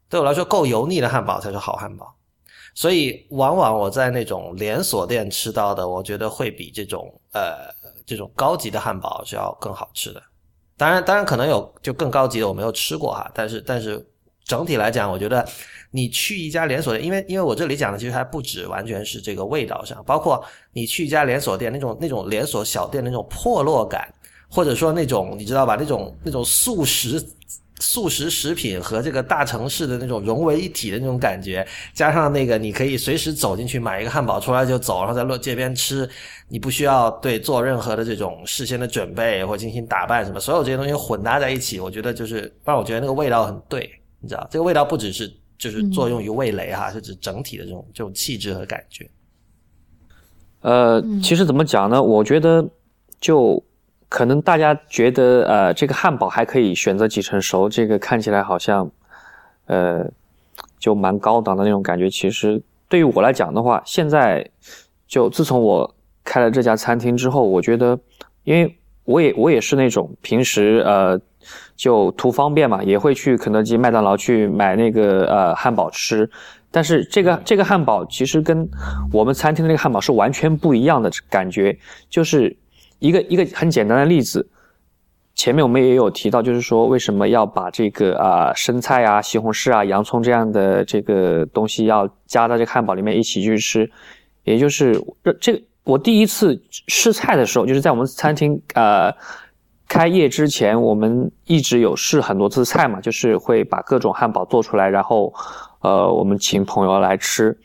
[0.08, 2.16] 对我来说，够油腻的汉堡才是好汉堡，
[2.76, 7.74] 所以往往我在那种连锁店吃到的，我觉得会比这种呃
[8.06, 10.22] 这种高级的汉堡是要更好吃的。
[10.78, 14.06] 当然，当然可能有就更高级的我没有吃过哈，但是但是
[14.44, 15.44] 整体来讲，我觉得
[15.90, 20.44] 你去一家连锁店，因为因为我这里讲的其实还不止完全是这个味道上，包括
[20.74, 24.14] 你去一家连锁店那种那种连锁小店那种破落感，
[24.54, 27.26] 或者说那种你知道吧那种那种素食。
[27.80, 36.10] 速食食品和这个大城市的那种融为一体的那种感觉，加上那个你可以随时走进去买一个汉堡出来就走，然后在路街边吃，
[36.48, 49.06] 你不需要对做任何的这种事先的准备或进行打扮什么，所有这些东西混搭在一起，我觉得就是让我觉得那个味道很对，你知道，这个味道不只是就是作用于味蕾哈，是指整体的这种这种气质和感觉。
[50.62, 52.02] 呃，其实怎么讲呢？
[52.02, 52.66] 我觉得
[53.20, 53.62] 就。
[54.14, 58.88] 可能大家觉得，呃，这个汉堡还可以选择几成熟，这个看起来好像，
[59.66, 60.06] 呃，
[60.78, 62.08] 就蛮高档的那种感觉。
[62.08, 64.48] 其实对于我来讲的话，现在
[65.08, 67.98] 就自从我开了这家餐厅之后，我觉得，
[68.44, 71.20] 因为我也我也是那种平时呃
[71.76, 76.30] 就图方便嘛，也会去肯德基、麦当劳去买那个呃汉堡吃。
[76.70, 78.70] 但是这个这个汉堡其实跟
[79.12, 81.76] 我们餐厅的那个汉堡是完全不一样的感觉，
[82.12, 82.56] 就是。
[83.04, 84.48] 一个一个很简单的例子，
[85.36, 93.92] 前面我们也有提到，就是说为什么要把这个啊生菜啊、西红柿啊、洋葱这样的这个东西要加到这个汉堡里面一起去吃，
[94.46, 94.98] 也就是
[95.42, 99.14] 这个我第一次试菜的时候，就是在我们餐厅呃
[99.86, 105.34] 开业之前，我们一直有试很多次菜嘛，就是会把各种汉堡做出来，然后
[105.82, 107.58] 呃我们请朋友来吃，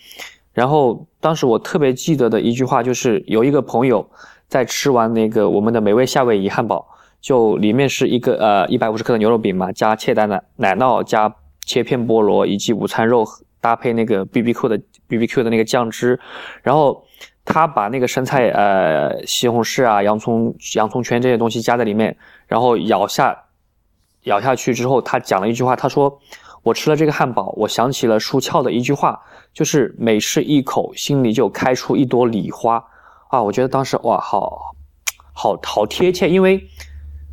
[0.53, 4.05] 然后当时我特别记得的一句话就是有一个朋友。
[4.49, 6.87] 在吃完那个我们的美味夏威夷汉堡，
[7.21, 11.33] 就里面是一个呃一百五十克的牛肉饼嘛，加切蛋奶奶酪，加
[11.67, 13.27] 切片菠萝以及午餐肉，
[13.61, 16.19] 搭配那个 B B Q 的 B B Q 的那个酱汁，
[16.63, 17.05] 然后
[17.45, 23.37] 他把那个生菜呃西红柿啊洋葱洋葱圈这些东西加在里面，然后咬下
[24.23, 26.19] 咬下去之后，他讲了一句话，他说
[26.63, 29.21] 我吃了这个汉堡，我想起了舒翘的一句话，
[29.53, 32.83] 就是每吃一口，心里就开出一朵礼花。
[33.29, 34.75] 啊，我觉得当时哇，好，
[35.33, 36.67] 好好贴切，因为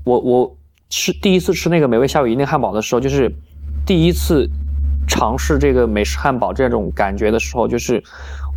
[0.04, 0.58] 我我
[0.90, 3.32] 吃第一次吃那个美味夏威夷那汉堡的时候，就是
[3.86, 4.50] 第一次
[5.08, 8.04] 尝试这个美式汉堡这种感觉的时候，就是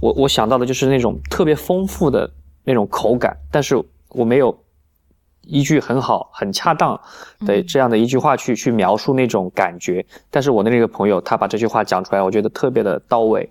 [0.00, 2.30] 我我想到的就是那种特别丰富的
[2.64, 4.58] 那种口感，但是我没有
[5.42, 7.00] 一句很好很恰当
[7.46, 13.48] 的这样的一句话去去描述那种感觉，但是我的那个朋友他把这句话讲出来，我觉得特别的到位，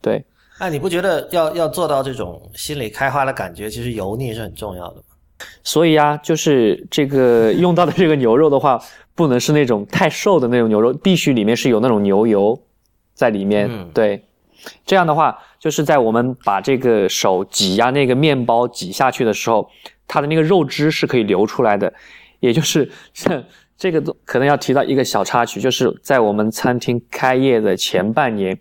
[0.00, 0.24] 对。
[0.60, 5.02] 那你不觉得要要做到这种心里开花的感觉，其实油腻是很重要的吗？
[5.64, 8.80] 所以啊，就是这个用到的这个牛肉的话，
[9.16, 12.58] 不能是那种太瘦的那种牛肉，必须里面是有那种牛油
[13.14, 13.68] 在里面。
[13.92, 14.24] 对，
[14.86, 19.68] 这样的话，就是在我们把这个手挤压那个面包挤下去的时候，
[20.06, 21.92] 它的那个肉汁是可以流出来的。
[22.38, 23.42] 也就是像
[23.76, 28.56] 这个可能要提到一个小插曲，就是在我们餐厅开业的前半年。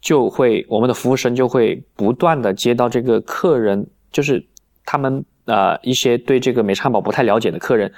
[0.00, 4.46] 就会我们的服务生就会不断的接到这个客人，就是
[4.84, 7.92] 他们呃一些对这个美式汉堡不太了解的客人，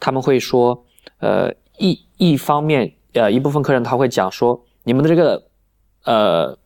[0.00, 0.84] 他们会说，
[1.18, 5.46] 呃一一方面呃一部分客人他会讲说，你们的这个
[6.04, 6.58] 呃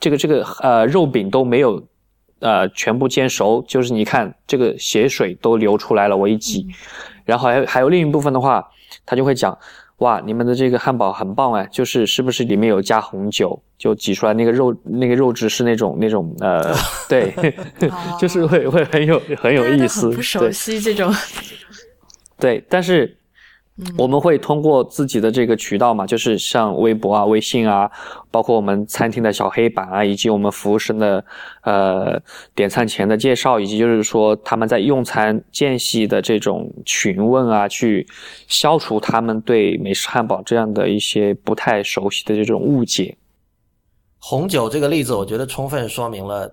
[0.00, 1.86] 这个这个呃肉饼都没有
[2.40, 6.66] 呃全部煎熟，就是你看这个血水都流出来了，我一挤，
[7.24, 8.70] 然后还还有另一部分的话，
[9.04, 9.56] 他就会讲。
[9.98, 16.74] 哇，你们的这个汉堡很棒哎，就是是不是里面有加红酒，就挤出来那个肉，那个肉质是那种那种呃，
[17.08, 17.34] 对，
[18.20, 20.10] 就是会会很有很有意思。
[20.10, 21.12] 不熟悉这种，
[22.38, 23.16] 对，但是。
[23.98, 27.90] 我们会通过自己的这个渠道嘛，就是像微博啊、微信啊，
[28.30, 31.22] 包括我们餐厅的小黑板啊，以及我们服务生的
[31.62, 32.18] 呃
[32.54, 38.06] 点餐前的介绍，以及就是说他们在用餐间隙的这种询问啊，去
[38.48, 43.18] 消除他们对美式汉堡这样的一些不太熟悉的这种误解。
[44.18, 46.50] 红酒这个例子，我觉得充分说明了。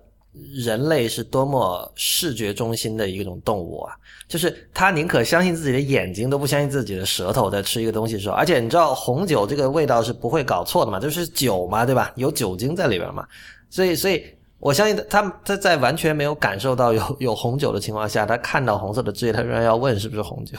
[0.52, 3.94] 人类是多么视觉中心的一种动物啊！
[4.26, 8.34] 就是他宁可相信自己的眼睛，都不相信自己的舌头在吃一个东西的时候。
[8.34, 10.98] 而且你知道红酒这个味道是不会搞错的嘛？
[10.98, 12.10] 就是酒嘛，对吧？
[12.16, 13.24] 有酒精在里边嘛。
[13.70, 14.24] 所以，所以
[14.58, 20.58] 我相信他，他在完全没有感受到有有红酒的情况下，他看到红色的汁液，他仍然要问是不是红酒。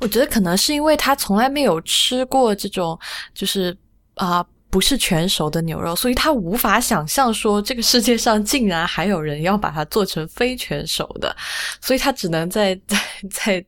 [0.00, 2.96] 我觉得可能是因为他从来没有吃过这种，
[3.34, 3.76] 就是
[4.14, 4.46] 啊。
[4.72, 11.36] 不是全熟的牛肉，所以他无法想象说这个世界上竟然还有人要把它做成非全熟的，
[11.82, 12.98] 所以他只能在 在
[13.30, 13.66] 在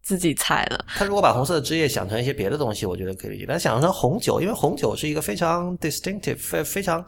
[0.00, 0.84] 自己猜了。
[0.96, 3.46] 他如果把红色的汁液想成一些别的东西，我觉得可以理解。
[3.48, 7.04] 但想成红酒，因为红酒是一个非常 distinctive、非非常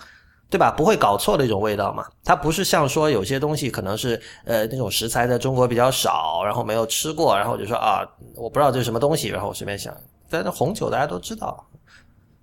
[0.51, 0.75] 对吧？
[0.77, 2.05] 不会搞错的一种味道嘛。
[2.25, 8.03] 它不是像说有些东西可能是呃那种食材在中国比较少，然后没有吃过，然后就说啊，
[8.35, 9.97] 我不知道这是什么东西，然后我随便想。
[10.29, 11.65] 但是红酒大家都知道。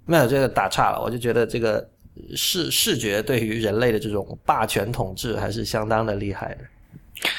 [0.05, 1.87] 没有这个打岔了，我就觉得这个
[2.35, 7.29] 视视觉对于人类的这种霸权统治还是相当的厉害的。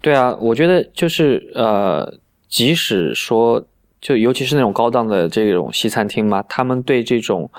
[0.00, 2.14] 对啊，我觉得就是呃，
[2.48, 3.66] 即使说
[4.00, 7.50] 就尤其是那种高档的这种西餐厅嘛，他们对这种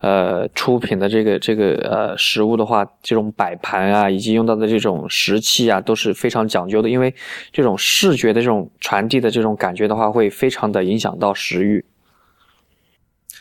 [0.00, 7.12] 呃出品的这个这个呃食物的话，这种摆盘啊，以及用到的这种食器啊，都是非常讲究的，因为
[7.52, 11.84] 这种视觉的这种传递的这种感觉的话，会非常的影响到食欲。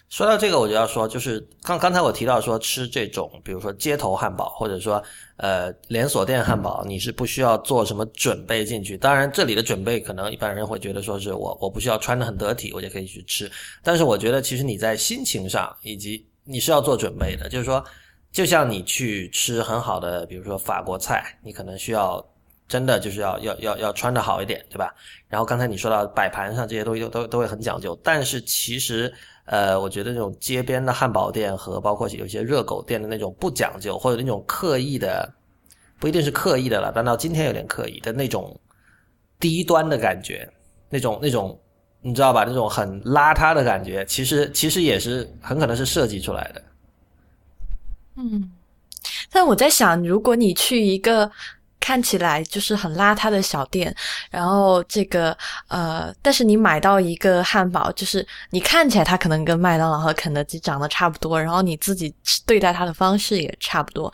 [0.10, 5.04] 说到这个，我就要说，就是刚刚才我提到说吃这种，比如说街头汉堡，或者说
[5.36, 8.98] 呃连锁店汉堡，你是不需要做什么准备进去。
[8.98, 13.52] 当然，这里的准备可能一般人会觉得说是我我不需要穿的很得体，我就可以去吃。
[13.84, 17.84] 但是我觉得其实你在心情上以及你是要做准备的，就是说，
[18.32, 22.26] 就像你去吃很好的，比如说法国菜，你可能需要
[22.66, 24.96] 真的就是要要要要穿的好一点，对吧？
[25.28, 29.14] 然后刚才你说到摆盘上这些东西都都都会很讲究，但是其实。
[29.48, 35.34] 呃，我觉得那种街边的汉堡店和包括有些热狗店的那种不讲究或者那种刻意的，
[36.00, 38.58] 不一定是刻意的了，但到今天有点刻意的那种
[39.40, 40.48] 低端的感觉，
[40.90, 41.60] 那种那种
[42.02, 42.44] 你知道吧？
[42.46, 46.64] 那种很邋遢的感觉，其实其实也是很可能是设计出来的。
[48.16, 48.52] 嗯，
[49.32, 51.32] 但我在想，如果你去一个。
[51.88, 53.96] 看起来就是很邋遢的小店，
[54.30, 55.36] 然后这个
[55.70, 62.14] 呃，但是你买到一个汉堡，就是你看起来它可能跟麦当劳和肯德基长得差不多，然后你自己
[62.46, 64.14] 对待它的方式也差不多，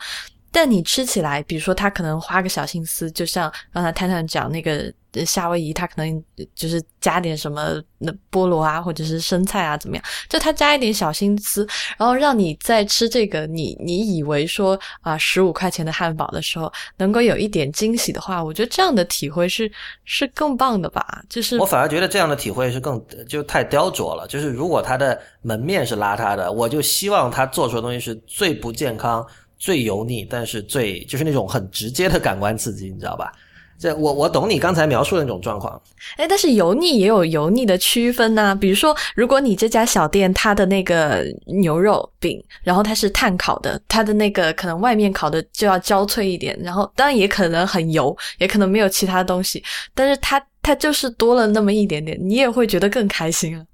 [0.54, 4.90] 但你吃起来，比如说他可能花个小心思，就像刚才探探讲那个。
[5.24, 6.24] 夏威夷，他可能
[6.56, 10.04] 就是加点什么那菠萝啊，或者是生菜啊，怎么样？
[10.28, 11.64] 就他加一点小心思，
[11.96, 19.70] 然后让你在吃这个你你以为说啊十五块钱的汉堡的时候，能够有一点惊喜的话，我觉得这样的体会是
[20.04, 21.22] 是更棒的吧。
[21.30, 24.26] 就是我反而觉得这样的体会是更就太雕琢了。
[24.26, 29.24] 就是如果他的门面是邋遢的，我就希望他做出的东西是最不健康、
[29.58, 33.32] 最油腻，但是最就是那种很直接的感官刺激，你知道吧？
[33.76, 35.78] 这我我懂你刚才描述的那种状况，
[36.16, 38.54] 哎，但是油腻也有油腻的区分呐。
[38.54, 49.62] 比如说，如果你这家小店它的那个牛肉饼，然后它是炭烤的，它的那个可能外面烤的就要焦脆一点，然后当然也可能很油，也可能没有其他东西，
[49.92, 53.64] 但是它它就是多了那么一点点，你也会觉得更开心啊。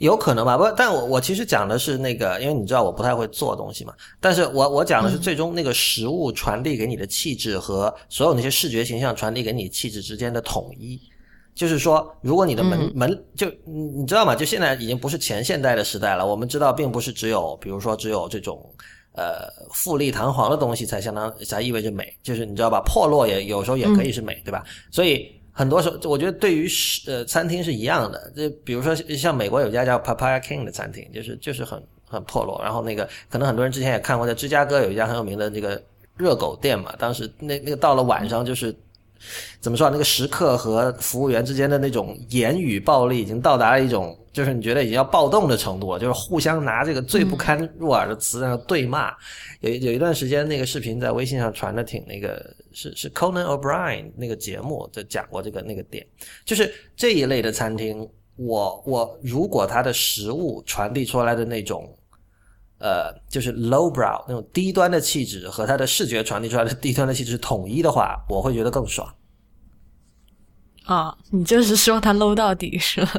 [0.00, 10.98] 有可能吧，不，但我我其实讲的是那个，因为你知道我不太会做东西嘛，但是我我讲的是最终那个食物传递给你的气质和所有那些视觉形象传递给你气质之间的统一，
[11.54, 14.34] 就是说，如果你的门门就你你知道吗？
[14.34, 18.58] 就现在已经不是前现代的时代了，我们知道并不是只有比如说只有这种
[19.12, 22.80] 呃富丽堂皇的东西才相当才意味着美，就是你知道吧？
[22.86, 24.64] 破落也有时候也可以是美，对吧？
[24.90, 25.30] 所以。
[25.60, 28.32] 很多时候，我觉得对于是呃餐厅是一样的。
[28.34, 32.58] 就比如说像美国有家叫 Papaya King 的餐厅，就是就是很很破落。
[32.64, 35.78] 然后那个可能很多人之前也看过，在芝加哥有一家很有名的那个
[36.16, 36.94] 热狗店嘛。
[36.98, 38.74] 当时那那个到了晚上，就是
[39.60, 49.12] 怎么说啊，那个食客和服务员之间的那种言语暴力已经到达了一种，就是你觉得已经要暴动的程度了，就是互相拿这个最不堪入耳的词在那对骂。
[49.60, 52.54] 有有一段时间，那个视频在微信上传的挺那个。
[52.72, 56.06] 是是 Conan O'Brien 那个节目就讲过这个那个点，
[56.44, 61.92] 就是这一类的餐厅，我我如果它的食物传递出来的那种，
[62.78, 69.12] 呃，就是 low brow 那种低端的气质和它的视觉传递出来的低端的气质统一的话，我会觉得更爽。
[70.84, 73.12] 啊，你就是说它 low 到底是吧？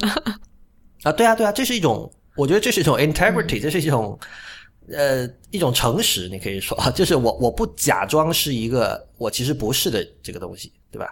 [1.03, 4.17] 啊，对啊，对啊，这是一种，我觉得这是一种 integrity，这是一种。
[4.91, 11.07] 呃，一种诚实，你可以说，就是我我不假装是一个我其实不是的这个东西，对吧？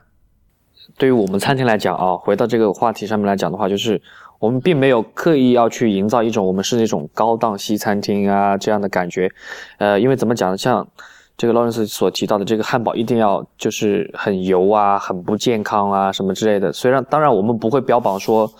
[0.97, 4.01] 对于我们餐厅来讲啊，回到这个话题上面来讲的话，就是
[4.39, 9.31] 我们并没有刻意要去营造一种我们是那种高档西餐厅啊这样的感觉。
[9.77, 10.57] 呃，因为怎么讲呢？
[10.57, 10.85] 像
[11.37, 16.73] 这个劳伦斯所提到的这个汉堡，一定要就是很油啊，很不健康啊什么之类的。
[16.73, 18.51] 虽然当然我们不会标榜说，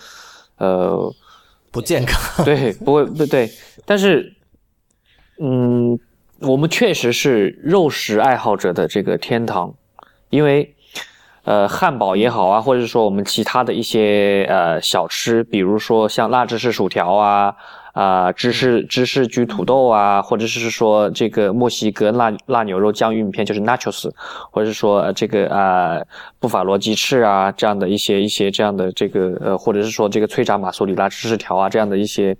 [0.60, 1.12] 呃，
[1.72, 3.52] 不健康，对，不会，不对，
[3.86, 4.36] 但是。
[5.42, 5.98] 嗯，
[6.42, 9.74] 我们确实是肉食爱好者的这个天堂，
[10.30, 10.76] 因为，
[11.46, 17.56] 呃，汉堡也好啊，或者说我们其他的一些呃小吃，比如说像辣芝士薯条啊。
[18.00, 24.10] 啊，芝士芝士焗土豆啊，或者是说这个墨西哥辣辣牛肉酱玉米片，就是 nachos，
[24.52, 26.02] 或者是说这个啊
[26.40, 32.38] 布法罗鸡翅啊，这样的一些一些这样的这个呃，或者是说这个脆炸马苏里拉芝士条啊，这样的一些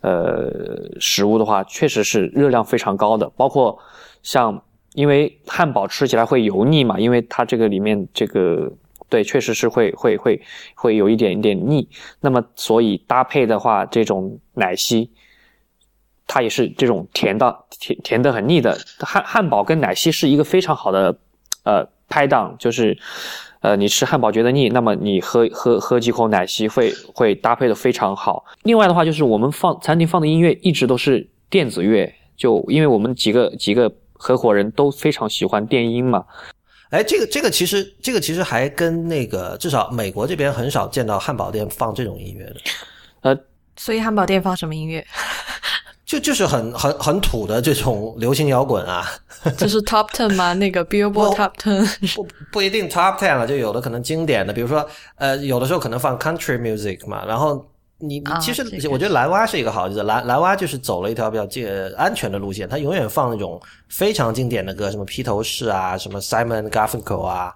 [0.00, 0.50] 呃
[0.98, 3.30] 食物的话，确实是热量非常高的。
[3.36, 3.78] 包括
[4.22, 4.62] 像
[4.94, 8.72] 因为汉堡吃起来会油腻嘛，因为它这个里面这个。
[9.12, 10.40] 对，确实是会会会
[10.74, 11.86] 会有一点一点腻。
[12.22, 15.10] 那么，所以搭配的话，这种奶昔，
[16.26, 21.14] 它也是这种甜的甜甜的很腻的汉汉堡跟奶昔是一个非常好的
[21.64, 22.96] 呃拍档，就是
[23.60, 28.46] 呃你吃汉堡觉得腻，那么你喝喝喝几口奶昔会会搭配的非常好。
[28.62, 36.24] 另外的话就是我们放餐厅放的音乐一直都是电子乐，就因为我们几个几个合伙人都非常喜欢电音嘛。
[36.92, 42.56] 哎，这个这个其实这个其实还跟那个至少美国这边很少见到汉堡店放这种音乐的。
[43.22, 43.36] 呃，
[43.76, 45.04] 所以汉堡店放什么音乐？
[46.04, 49.08] 就就是很很很土的这种流行摇滚啊，
[49.56, 50.52] 就是 Top Ten 吗？
[50.52, 54.86] 那个 Billboard Top Ten 不不一定 Top Ten 了，就有的可能经典的，比如说
[55.16, 57.24] 呃，有的时候可能放 Country Music 嘛。
[57.24, 57.66] 然后
[58.02, 67.52] 你你其实我觉得蓝蛙是一个好例子，蓝蓝蛙就是走了一条比较这个安全的路线，它永远放那种非常经典的歌，什么披头士啊，什么 Simon Garfunkel 啊，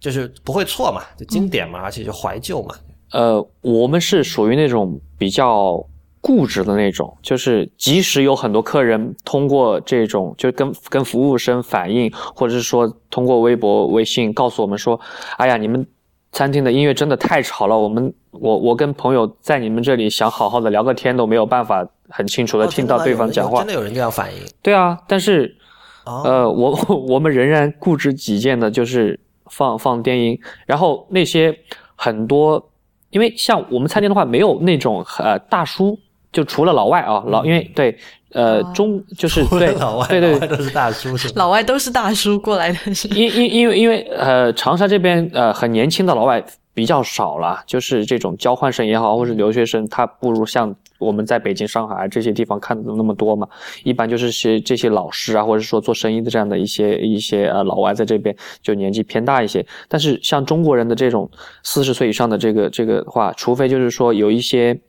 [0.00, 2.74] 就是不会错嘛，就经典嘛，而且就怀旧嘛。
[3.12, 5.86] 呃，我们是属于那种比较。
[6.22, 15.00] 固执的那种，就是即使有很多客人通过这种，就跟跟服务生反映，或者是说通过微博、微信告诉我们说
[15.38, 15.86] ：“哎呀，你们
[16.32, 24.40] 餐厅的音乐真的太吵了，我们我我跟朋友在你们这里想好好的聊个天都没有办法很清楚的听到对方讲话。”真的有人这样反应？
[24.62, 25.56] 对啊，但是
[26.04, 26.78] 呃，我
[27.08, 31.56] 我们仍然固执己见的，就是放放电音，然后那些
[31.96, 32.70] 很多，
[33.10, 35.98] 因为像我们餐厅的话，没有那种呃大叔。
[36.32, 37.98] 就除了老外啊，老因为对，
[38.34, 42.78] 呃，中就是对老外，对对都是大叔是老外都是大叔过来的，
[43.16, 46.40] 因因因为因为呃，长沙这边呃很年轻的老外
[46.72, 53.48] 比较少了，就是这种交换生也好，或是留学生，他不如像我们在北京、上海这些地方看的那么多嘛。
[53.84, 59.66] 一般就是些这些老师啊，或者说做生意的这样的一些一些呃老外在这边就年纪偏大一些。
[59.88, 61.30] 但是像中国人的这种
[61.62, 64.80] 四十岁以上的这个这个话，除非就是说有一些。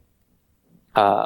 [0.94, 1.26] 啊，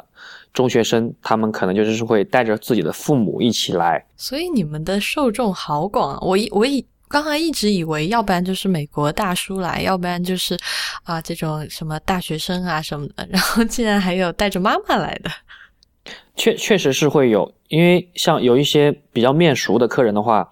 [0.52, 6.16] 中学生他们可能就是会带着自己的父母一起来，所以你们的受众好广。
[6.24, 10.56] 我一我以刚才一直以为，要不然就是美国大叔来，要不然就是
[11.04, 15.30] 啊这种什么大学生啊什么的，然后竟然还有带着妈妈来的，
[16.36, 17.52] 确确实是会有。
[17.68, 20.48] 因为像有一些比较面熟的客人的话，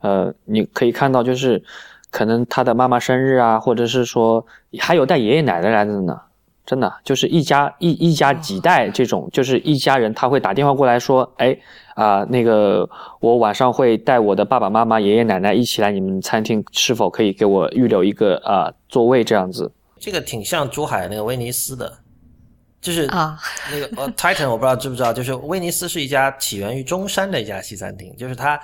[0.00, 1.62] 呃，你可以看到就是
[2.10, 4.44] 可能他的妈妈生日啊，或者是说
[4.78, 6.20] 还有带爷爷奶奶来的呢。
[6.64, 11.56] 真的就是一家一一家几代这种，就是一家人，他会打电话过来说：“哎
[11.96, 12.88] 啊，那个
[13.20, 21.92] 我晚上会带我的爸爸妈妈、爷爷奶奶一起来你们餐厅，是否可以给我预留一个啊座位？”这样子，这个挺像珠海那个威尼斯的，
[22.80, 23.38] 就是啊，
[23.72, 28.60] 那个呃，Titan 我不知道知不知道，就是威尼斯是一家起源于中山的一家西餐厅，就是它。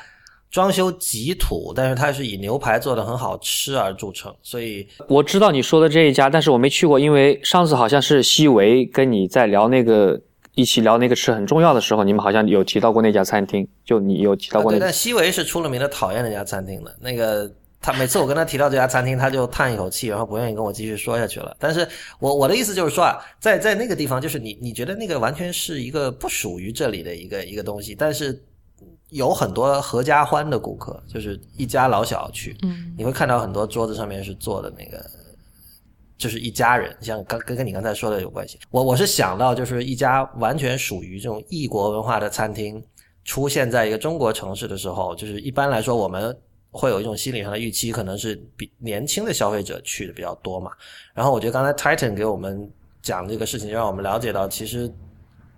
[0.50, 10.20] 装修极土，但是它是以牛排做的很好吃而著称，所以我知道你说的这一家，但是我没去过，因为上次好像是西维跟你在聊那个
[10.54, 14.78] 一起聊那个吃很重要的时候，你们好像有提到过那家餐厅，就你有提到过那。
[14.78, 17.50] 但西维是出了名的讨厌那家餐厅的，那个
[17.80, 21.56] 他每次我跟他提到这家餐厅，他就叹一口气，然后不愿意跟我继续说下去了。
[21.58, 21.86] 但是
[22.18, 28.42] 我我的意思就是说啊，在在那个地方，就是你你觉得那个完全是一个不属于这里的一个一个东西，但是。
[29.10, 35.04] 有很多合家欢的顾客，就是一家老小去，嗯，你会看到很多桌子上面是坐的那个，
[36.22, 38.56] 就是一家人，像刚跟跟你刚才说的有关系。
[38.70, 42.80] 我我是想到，就是一家完全属于这种异国文化的餐厅
[43.24, 46.36] 出现在一个中国城市的时候，就是一般来说我们
[46.70, 50.70] 会有一种心理上的预期，可能是比年轻的消费者去的比较多嘛。
[51.12, 52.70] 然后我觉得刚才 Titan 给我们
[53.02, 54.88] 讲这个事情，让我们了解到，其实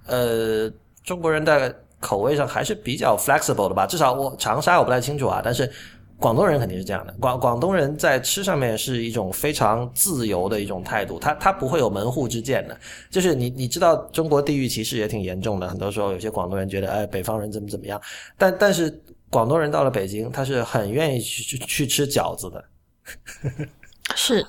[0.07, 1.71] 呃，中国人大概。
[2.01, 5.73] 口味上还是比较 flexible 的吧，至少我长沙我不太清楚啊，但是
[6.19, 7.15] 广东人肯定是这样的。
[7.21, 12.79] 广广东人在吃上面是一种非常自由的一种态度，他他不会有门户之见的。
[13.11, 18.01] 就是你你知道中国地域歧视也挺严重的，很多时候有些广东人觉得哎北方人怎么怎么样，
[18.39, 22.65] 但但是广东人到了北京，他是很愿意去去去吃饺子的。
[24.15, 24.45] 是，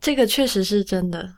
[0.00, 1.28] 这个确实是真的。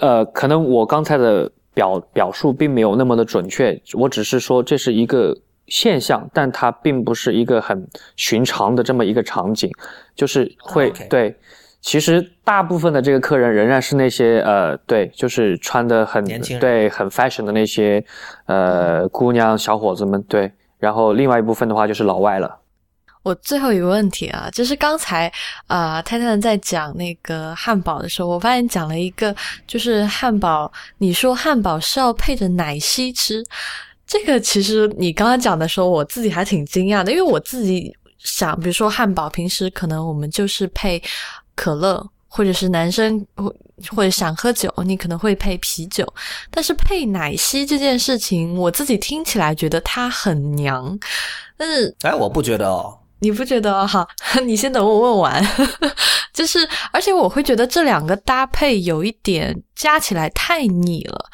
[0.00, 1.50] 呃，可能我刚才的。
[1.74, 5.32] 表表述并没有那么的准确，我只是说这是一个
[5.68, 9.70] 现象，但它并不是一个很寻常的这么一个场景，
[10.14, 11.36] 就是会对。
[11.80, 16.24] 其实大部分的这个客人仍然是那些呃，对，就是穿的很
[16.58, 18.04] 对很 fashion 的那些
[18.46, 20.52] 呃姑娘小伙子们，对。
[20.78, 22.58] 然后另外一部分的话就是老外了。
[23.22, 25.30] 我最后一个问题啊，就是刚才
[25.66, 29.34] 啊，太太在讲那个汉堡的时候，我发现讲了一个，
[29.66, 33.44] 就是汉堡，你说汉堡是要配着奶昔吃，
[34.08, 41.00] 这个其实你刚刚讲的时候，我自己还挺惊讶的，因为我自己想，比如说汉堡，平时可能我们就是配
[41.54, 43.54] 可乐，或者是男生或
[43.94, 46.06] 或者想喝酒，你可能会配啤酒，
[46.50, 50.98] 但是配奶昔这件事情，我自己听起来觉得它很娘，
[51.56, 52.98] 但是哎，我不觉得哦。
[53.20, 54.06] 你不觉得哈？
[54.46, 55.44] 你先等我问完。
[56.32, 56.60] 就是，
[56.92, 61.24] 而且我会觉得这两个搭配有一点加起来太腻了。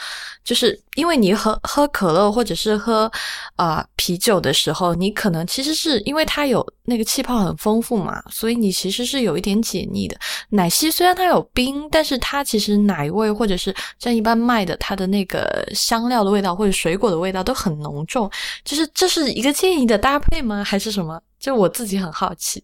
[0.44, 3.10] 就是因为你喝喝可乐或者是喝
[3.56, 10.14] 啊啤酒的时候，你可能其实是因为它有那个气泡很丰富嘛，所以你其实是有一点解腻的。
[10.50, 18.30] 奶昔虽然它有冰，但是它其实奶味或者是像一般卖的它的那个香料的味道或者水果的味道都很浓重。
[18.62, 20.62] 就是这是一个建议的搭配吗？
[20.62, 21.18] 还是什么？
[21.40, 22.62] 就我自己很好奇。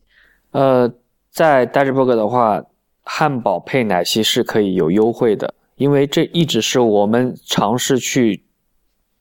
[0.50, 0.86] 呃，
[1.32, 2.62] 在 d a g e Burger 的话，
[3.04, 5.54] 汉堡配奶昔是可以有优惠的。
[5.80, 8.44] 因为这一直是我们尝试去，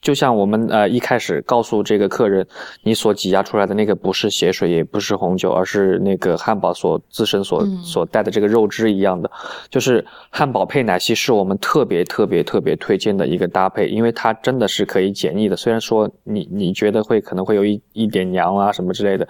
[0.02, 2.46] 就像我们呃一开始告诉这个客人，
[2.84, 9.32] 你所挤压出来的那个不是血水，也不是红酒，而是那个汉堡所自身所所带的这个肉汁一样的，
[9.70, 15.56] 就是汉堡配奶昔是我们特别特别特别推荐的一个搭配，因为它真的是可以解腻的。
[15.56, 19.26] 虽然说你你觉得会可能会有一一点娘啊什么之类的，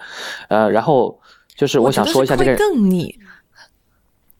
[0.48, 1.16] 呃，然后
[1.54, 3.14] 就是我想说一下这个更腻，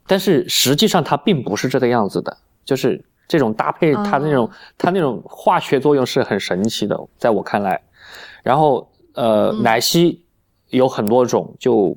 [0.09, 2.37] 但是实际上它并不是这个样子的。
[2.71, 4.49] 就是这种搭配，它那种
[4.79, 7.83] 它那种化学作用是很神奇的，在我看来。
[8.45, 10.25] 然后呃，奶昔
[10.69, 11.97] 有很多种，就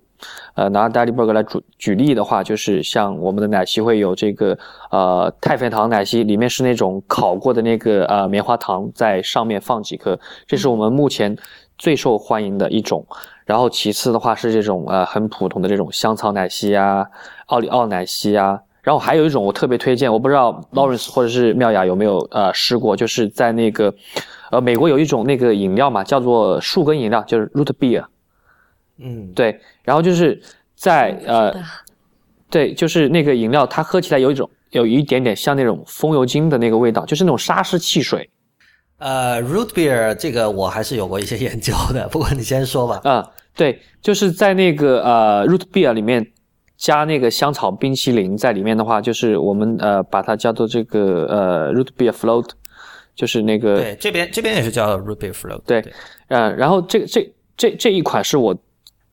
[0.55, 4.57] 呃拿 d a d d y Burger 来举举例的话，就是像我们的奶昔会有这个
[4.89, 11.37] 呃太妃糖奶昔，里面是那种烤过的那个呃棉花糖在上面放几颗，这是我们目前
[11.77, 13.05] 最受欢迎的一种。
[13.45, 17.05] 然后其次的话是这种呃很普通的这种香草奶昔啊、
[17.45, 18.59] 奥利奥奶昔啊。
[18.83, 23.95] 然后还有一种我特别推荐，我不知道 Lawrence 或者是妙雅有没有呃试过，就是在那个，
[24.51, 28.03] 呃，美国有一种那个饮料嘛，叫做树根饮料，就是 Root Beer。
[28.97, 29.57] 嗯，对。
[29.83, 30.41] 然后就是
[30.75, 31.55] 在呃，
[32.49, 38.29] 对，就是那个饮料，它喝起来有一种有一点点像那种风油精的那个味道，就是那种沙士汽水。
[38.97, 42.99] 呃，Root Beer 这个我还是有过一些研究的，不过你先说吧。
[43.05, 43.25] 嗯，
[43.55, 46.32] 对，就是在那个呃 Root Beer 里面。
[46.83, 52.49] 加那个香草冰淇淋在里面的话，就是我们呃把它叫做这个呃 root beer float，
[53.15, 55.61] 就是那个对这边这边也是叫 root beer float。
[55.65, 55.81] 对，
[56.27, 58.53] 呃，然后这这这这一款是我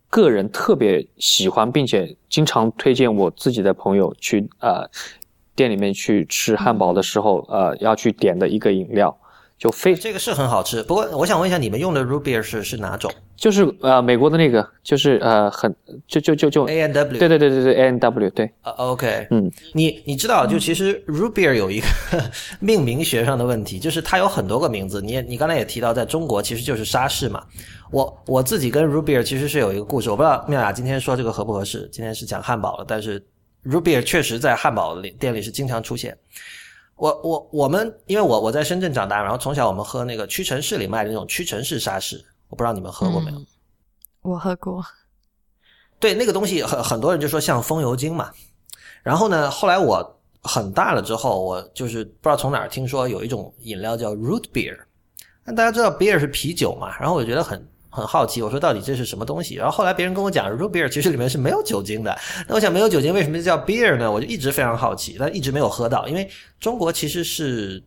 [0.08, 4.84] 个人特别喜欢，并且经常推荐我自己的朋友去呃
[5.54, 9.16] 店里面去吃汉堡的时候呃要去点的一个饮料。
[9.60, 13.12] 就非这个是很好吃，不过我想问一下，你们用的 root beer 是是哪种？
[13.40, 15.74] 就是呃美国的那个，就是呃很
[16.06, 18.52] 就就就就 A N W，对对对对对 A N W，对。
[18.62, 21.86] 呃 OK，嗯，你你知道，就其实 beer 有一个
[22.60, 25.00] 命名学上的问题，就是它有很多个名字。
[25.00, 27.42] 你也你刚才也提到，在中国其实就是沙士嘛。
[27.90, 31.88] 我我自己跟 beer 其实是有一个故事，我不知道妙雅今天说这个合不合适。
[31.90, 33.18] 今天是讲汉堡了，但是
[33.64, 36.14] beer 确实在汉堡里店里是经常出现。
[36.94, 43.42] 我我我们，因为我我在深圳长大，然后从小我们喝那个屈臣氏里卖的那种屈臣氏沙士，我不知道你们喝过没有？
[44.20, 44.84] 我喝过。
[45.98, 48.30] 对，那个东西很很多人就说像风油精嘛。
[49.02, 54.78] 然后呢，后来我很大了之后，我就是不知道从哪儿听说有一种饮料叫 root beer。
[55.44, 56.94] 那大家知道 beer 是啤酒嘛？
[56.98, 57.66] 然后我觉得很。
[57.92, 59.56] 很好奇，我说到底这是什么东西？
[59.56, 62.16] 然后后来别人跟我讲，root beer 其实里面是没有酒精的。
[62.46, 64.08] 那我想没有酒精为什么叫 beer 呢？
[64.08, 66.06] 我就一直非常好奇，但一直没有喝到。
[66.06, 66.30] 因为
[66.60, 67.82] 中国其实是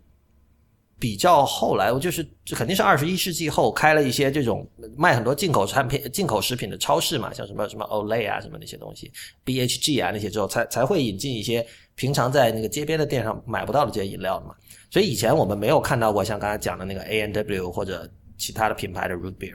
[1.04, 9.12] 比较后来，我就是这肯定是二十一世纪后开了一些这种卖很多进口产品、进口食品的超市嘛，像什么什么 Olay 啊，什么那些东西
[9.44, 14.56] ，BHG 啊那些之后，才才会引进一些平常在那个街边的店上买不到的这些饮料的嘛。
[14.90, 19.54] 所以以前我们没有看到过像刚才讲的那个 A N W 或者其他的品牌的 root beer。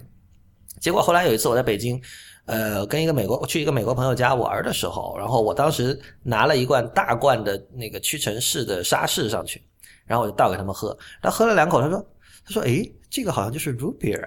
[0.83, 1.99] 结果后来有一次我在北京，
[2.45, 9.63] 呃，跟一个美国去一个美国朋友家玩的时候，然后我当时拿了一罐大罐的那个屈臣氏的沙士上去，
[10.09, 12.05] 然后我就倒给他们喝，他喝了两口，他说，
[12.45, 14.21] 他说，诶，这个好像就是 root beer，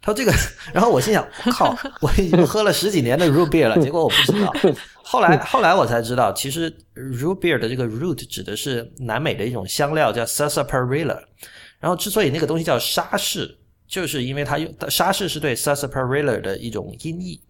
[0.00, 0.32] 他说这个，
[0.72, 4.52] 然后我心想，靠，我已经喝了十几年的 root beer 了，结果我不知道，
[5.04, 11.20] 后来后来我才知道，其实 root beer 的这个 root 指的是南美的一种香料叫 sarsaparilla，
[11.78, 13.58] 然后之所以那个东西叫沙士。
[13.88, 17.40] 就是因为它用沙士是对 sarsaparilla 的一种音译，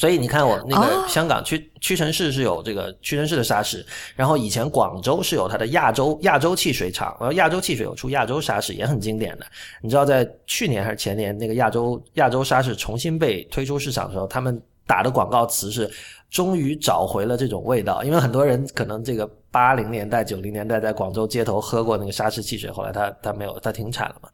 [0.00, 3.84] 所以你看我那个香港屈屈臣氏是有这个屈臣氏的沙士，
[4.16, 9.44] 然后以前广州是有它的亚洲亚洲汽水厂，然后亚洲汽水有出亚洲沙士也很经典的。
[9.82, 15.90] 你知道在去年还是前年那个亚洲亚洲沙士重新被推出市场的时候，他们打的广告词是
[16.30, 24.30] 终于找回了这种味道，因为很多人可能这个八零年代九零年代在广州街头喝过那个沙士汽水，后来它它没有它停产了嘛。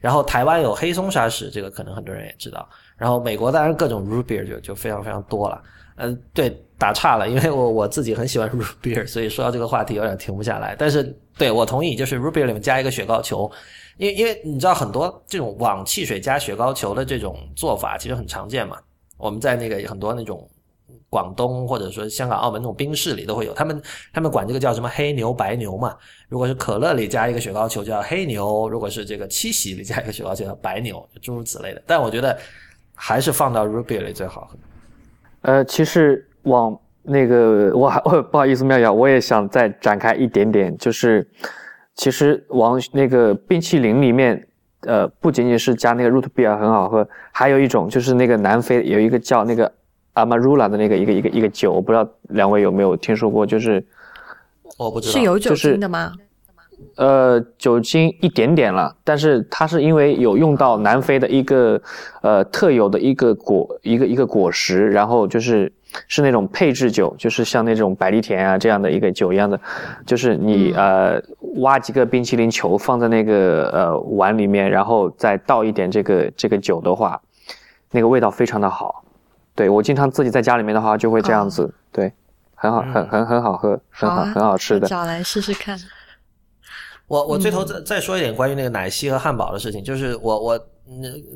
[0.00, 2.68] 然后台湾有黑松沙士，这个可能很多人也知道。
[2.96, 5.62] 然后美国当然各种 root beer 就就非常非常多了。
[5.96, 10.76] 嗯，对，打岔了，因为我我自己很喜欢 root beer，所以说到这个话题有点停不下来。
[10.78, 11.04] 但是
[11.38, 13.50] 对我同意，就是 root beer 里面加一个雪糕球，
[13.96, 18.76] 因为因为你知道很多这种往汽水加雪糕球的这种做法其实很常见嘛。
[19.16, 20.46] 我们在那个很多那种
[21.08, 23.82] 广东或者说香港、澳门那种冰室里都会有，他们
[24.12, 25.94] 他们管这个叫什么黑牛、白牛嘛。
[26.28, 31.82] 如果是可乐里加一个雪糕球叫黑牛，如果是这个七喜里加一个雪糕球叫白牛，诸如此类的。
[31.86, 32.36] 但我觉得
[32.94, 34.58] 还是放到 Ruby 里最好喝。
[35.42, 41.28] 呃，其实往那个我还我不好意思，妙瑶，我也想再展开一点点，就是
[41.94, 44.46] 其实往那个冰淇淋里面。
[44.82, 49.72] 呃，不仅仅是加那个 root beer 很好喝，还有一种就是那个南非有一个叫那个
[50.16, 53.84] Amarula 的那个一个一个一个酒，我不知道两位有没有听说过，就是
[54.76, 56.12] 我不知道是有酒精的吗？
[56.96, 61.80] 呃，酒精一点点了，但是它是因为有用到南非的一个
[62.20, 65.72] 呃特有的一个果一个一个果实，然后就是
[66.06, 69.58] 是那种配制酒，就是像那种百利甜啊这样的一个酒一样的，
[70.04, 71.20] 就是你呃
[71.56, 77.18] 挖几个冰淇淋球放在那个呃碗里面，然后再倒一点这个这个酒的话，
[77.90, 79.02] 那个味道非常的好。
[79.56, 82.12] 对我经常自己在家里面的话就会这样子，对，
[82.54, 85.76] 很好，很很很好喝，很好很好吃的，找来试试看。
[87.08, 90.66] 我我最后再再说一点关于那个奶昔和汉堡的事情，就是我我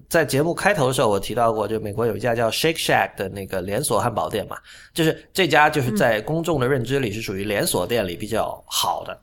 [0.08, 4.56] 在节目开头的时候我提到过，就美国有一家叫 Shake Shack 的那个连锁汉堡店嘛，
[4.92, 9.16] 就是这家就是在公众的认知里是属于连锁店里比较好的，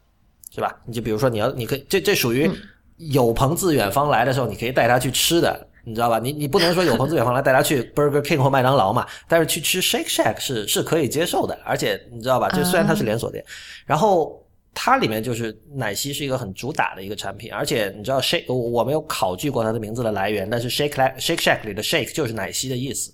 [0.49, 0.73] 是吧？
[0.85, 2.49] 你就比如说你要你可以这这属于
[2.95, 6.19] 有朋自远方来的时候，你可以带他去吃的，你知道吧？
[6.19, 12.49] 你你不能说有朋自远方来带他去 Burger King 或麦当劳嘛，但是去吃 Shake Shack 是是可以接受的，而且你知道吧？
[12.49, 13.43] 就虽然它是连锁店，
[13.85, 14.43] 然后。
[14.79, 23.11] 它里面就是奶昔是一个很主打的一个产品，而且你知道 shake 我没有考据过它的名字的来源，但是 shake shake shack 里的 shake 就是奶昔的意思，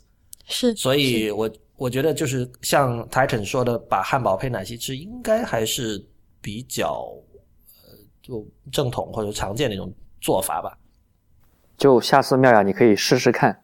[0.49, 6.05] 是，所以我我觉得就是像 Titan 说的，把汉堡配奶昔吃，应该还是
[6.41, 7.09] 比较
[7.85, 10.77] 呃就正统或者常见的一种做法吧。
[11.77, 13.59] 就下次妙雅你可以试试看，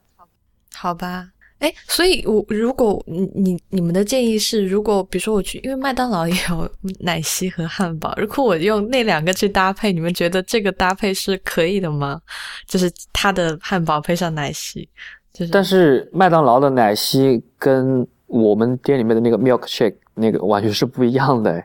[0.76, 1.30] 好吧。
[1.60, 12.22] 哎，所以，我如果你你你们的建议是，如果比如说我去，因为麦当劳也有奶昔和汉堡，如果我用那两个去搭配，你们觉得这个搭配是可以的吗？
[12.66, 14.88] 就是它的汉堡配上奶昔，
[15.34, 15.52] 就是。
[15.52, 21.62] 但是麦当劳的奶昔跟我们店里面的那个 milk shake 那个完全是不一样的，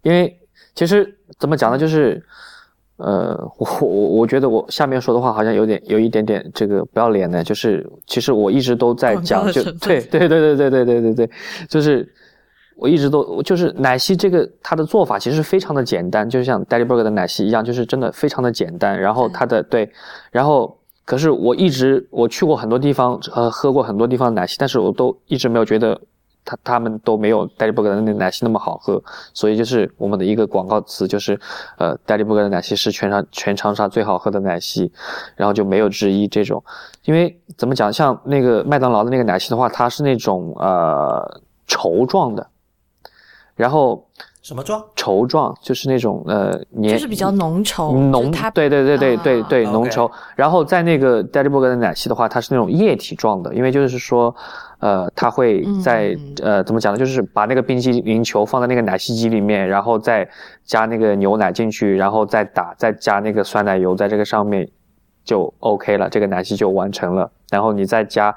[0.00, 0.34] 因为
[0.74, 2.24] 其实怎么讲呢，就是。
[2.96, 11.30] 呃，我我我觉得我下面说的话好像有点有一点点这个不要脸的，就是其实我一直都在讲，就对对对对对对对对对，
[11.68, 12.08] 就是
[12.76, 19.00] 我一直都就是奶昔这个它的做法其实非常的简单，就像 Daddy Burger 的奶昔一样，就是真的非常的简单。
[19.00, 19.90] 然后它的对，
[20.30, 26.00] 然后可是我一直我去过很多地方，呃，喝过很多地方的奶昔，但是我都一直没有觉得。
[26.44, 31.40] 他他们都没有 Daddy Burger 的那奶昔那么好喝，所以就是我们的一个广告词就是，
[31.78, 34.92] 呃，Daddy Burger 的奶昔是全长全长沙最好喝的奶昔，
[35.36, 36.62] 然后就没有之一这种。
[37.04, 42.46] 因为怎么讲，像那个麦当劳的那个奶昔的话，它是那种呃稠状的，
[43.54, 44.06] 然后
[44.42, 44.84] 什么状？
[44.94, 50.10] 稠状就是那种呃黏，就是比较浓稠，浓，对对对对对对浓稠。
[50.36, 54.34] 然后在那个 Daddy Burger 的奶昔的话，它是那种液体状的，因为就是说。
[54.84, 56.98] 呃，他会在呃，怎么讲呢？
[56.98, 60.28] 就是把那个冰淇淋球放在那个奶昔机里面，然后再
[60.62, 64.68] 加那个牛奶进去，然后再打，再加那个酸奶油在这个上面，
[65.24, 67.32] 就 OK 了，这个奶昔就完成了。
[67.50, 68.36] 然后你再加，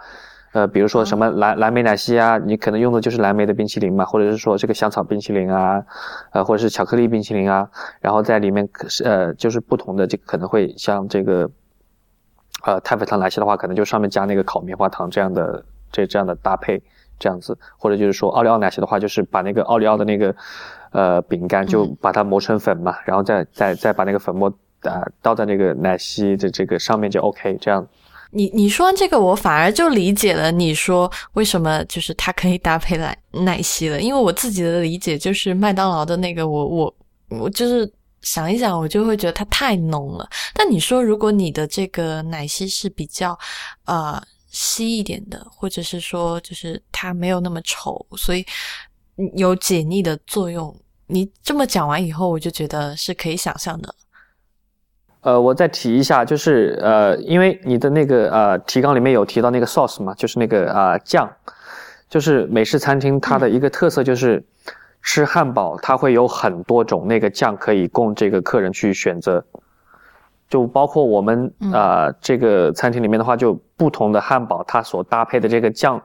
[0.53, 5.83] 呃，比如说什么蓝蓝莓奶昔啊，你可能用的就是蓝莓的冰淇淋嘛，或者是说这个香草冰淇淋啊，
[6.31, 7.69] 呃，或者是巧克力冰淇淋啊，
[7.99, 8.65] 然后在里面
[9.03, 11.49] 呃，就是不同的，这可能会像这个，
[12.65, 15.65] 呃，太妃糖奶昔的话，可能就上面加那个烤棉花糖这样的。
[15.91, 16.81] 这这样的搭配，
[17.19, 20.35] 这样子，或者就是说奥利奥奶昔的话，就是把那个奥利奥的那个
[20.91, 24.49] 呃饼干，就把它磨成粉嘛，然后再再再把那个粉末
[24.81, 27.57] 啊倒在那个奶昔的这个上面就 OK。
[27.59, 27.87] 这样，
[28.31, 36.95] 你你说完这个，我反而就理解了你说为什么就是它可以搭配奶奶昔了，因为我自己的理解就是麦当劳的那个，我我
[37.29, 40.27] 我就是想一想，我就会觉得它太浓了。
[40.53, 43.37] 但你说如果你的这个奶昔是比较
[43.85, 44.21] 呃。
[44.59, 48.43] 稀一点的，或者是说，就是它没有那么稠，所以
[49.35, 50.75] 有解腻的作用。
[51.05, 53.93] 你这么讲完以后，我就觉得是可以想象的。
[55.21, 61.31] 呃，我再提一下，就是呃，因为你的那个呃提纲里面有提到那个 sauce 嘛，就是那个啊酱，
[62.09, 64.43] 就是美式餐厅它的一个特色就是
[65.03, 69.45] 吃汉堡，它会有很多种那个酱可以供这个客人去选择。
[70.49, 76.01] 就包括我们啊，这个餐厅里面的话，就不同的汉堡，它所搭配的这个酱，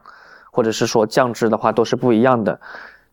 [0.50, 2.58] 或者是说酱汁的话，都是不一样的。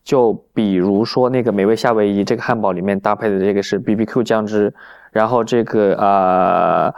[0.03, 4.73] 就比如说那个美味夏威夷这个汉堡里面搭配的这个是 BBQ 酱汁，
[5.11, 6.91] 然后这个呃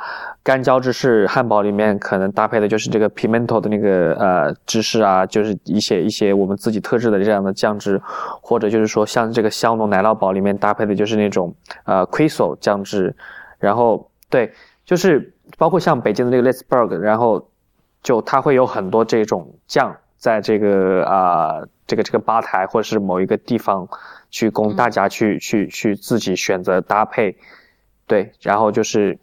[0.43, 7.99] 干椒芝士汉堡里面可能搭配的就是这个 pimento 的那个呃芝士啊，就是一些一些我们自己特制的这样的酱汁，
[8.39, 11.53] 或者就是说像这个香浓奶酪堡里面搭配的就是那种
[11.84, 13.13] 呃 queso 酱汁，
[13.59, 14.51] 然后对，
[14.84, 17.47] 就是包括像北京的那个 Letzberg，然后
[18.01, 19.95] 就它会有很多这种酱。
[20.17, 23.88] 在这个啊，这个这个吧台或者是某一个地方，
[24.29, 27.36] 去供大家去去去自己选择搭配，
[28.05, 29.17] 对，然后就是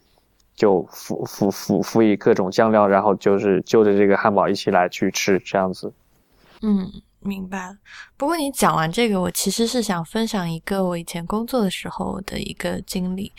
[0.55, 5.93] 就辅辅辅辅以各种酱料，然后就是就着这个汉堡一起来去吃这样子。
[6.61, 6.91] 嗯。
[7.21, 7.75] 明白了。
[8.15, 13.31] 不过你讲完这个，我其实是想分享一个我以前工作的时候的一个经历，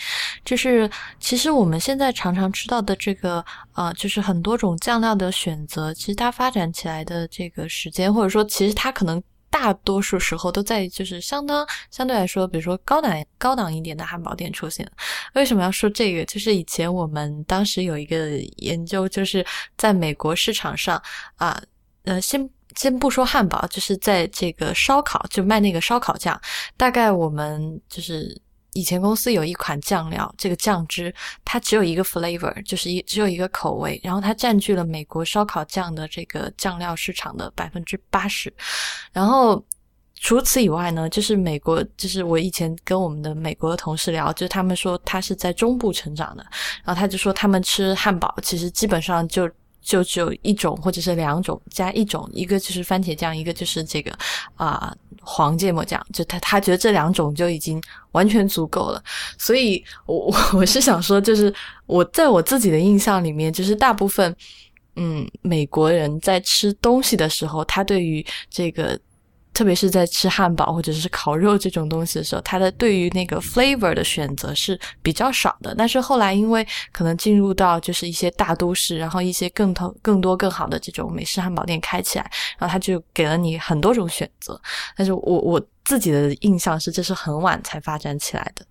[0.45, 14.87] 就是其实我们现在常常吃到的这个，呃，就是很多种酱料的选择，其实它发展起来的这个时间，或者说其实它可能大多数时候都在就是相当相对来说，比如说高档高档一点的汉堡店出现。
[15.35, 16.25] 为什么要说这个？
[16.27, 19.45] 就是以前我们当时有一个研究，就是
[19.79, 21.03] 在美国市场上
[21.37, 21.61] 啊，
[22.05, 22.49] 呃，先。
[22.81, 26.41] 先不说汉堡，就是在这个烧烤，就卖那个烧烤酱。
[26.79, 28.35] 大概我们就是
[28.73, 31.15] 以前公司有一款酱料，这个酱汁
[31.45, 38.51] 它只有一个 flavor，就是一只有一个口味，然后它占据了美国烧烤酱的这个酱料市场的百分之八十。
[39.13, 39.63] 然后
[40.15, 46.43] 除此以外呢，就是美国，就是我以前跟我们的美国的同事聊，就是他们说他是在中部成长的，
[46.83, 49.47] 然后他就说他们吃汉堡其实基本上就。
[49.81, 54.13] 就只有一种或者是两种加一种，一个就是番茄酱，一个就是这个
[54.55, 56.05] 啊黄芥末酱。
[56.13, 59.03] 就他他觉得这两种就已经完全足够了。
[59.39, 61.53] 所以，我 我我是想说，就是
[61.87, 64.35] 我在我自己的印象里面，就是大部分
[64.97, 68.99] 嗯美国人在吃东西的时候，他对于这个。
[69.61, 75.75] 特别是在吃汉堡或者是烤肉这种东西的时候，它的对于那个 flavor 的选择是比较少的。
[75.77, 82.25] 但是后来因为可能进入到就是一些大都市，然后一些更多更多更好的这种美式汉堡店开起来，
[82.57, 84.59] 然后它就给了你很多种选择。
[84.97, 88.65] 但是我我自己的印象是，这是很晚才发展起来的。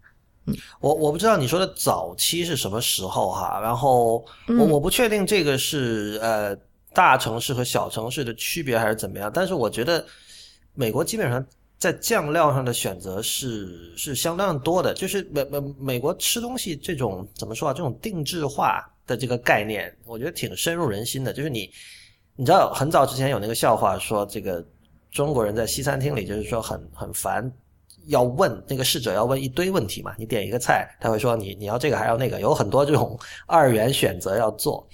[0.48, 6.56] 嗯，我我不知道你说的早期是什么时候哈，然后我我不确定这个是呃
[6.96, 10.04] 大城市和小城市的区别还是怎么样，但是我觉得。
[10.80, 11.46] 美国基本上
[11.78, 17.74] 在酱料上的选择是是相当多的，就是美美美国吃东西这种怎么说啊？
[17.74, 21.34] 这种定制化的这个概念，我觉得挺深入人心的。
[21.34, 21.70] 就是你
[22.38, 24.66] 你知道很早之前有那个笑话说，这个
[25.12, 27.52] 中国人在西餐厅里就是说很很烦，
[28.08, 30.16] 要问那个侍者要问一堆问题嘛。
[30.18, 34.88] 你点一个菜，他会说你你要这个还要那个，有很多这种二元选择要做。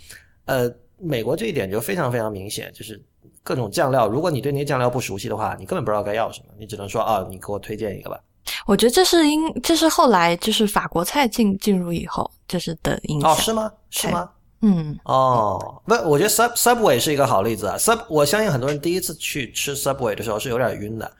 [0.46, 0.68] 呃，
[0.98, 3.00] 美国这一点就非常非常明显，就是。
[3.46, 8.20] 各种酱料，如果你对那些酱料不熟悉的话，你根本不知道该要什么，你只能说啊，你给我推荐一个吧。
[8.66, 13.32] 我觉得这是因，这是后来就是法国菜进进入以后，就是的影响。
[13.32, 13.72] 哦，是吗？
[13.92, 14.28] 是吗？
[14.62, 14.98] 嗯。
[15.04, 17.78] 哦，不，我觉得 Sub Subway 是一个好例子啊。
[17.78, 21.12] Sub，我相信很多人第一次去吃 Subway 的时候是有点晕的，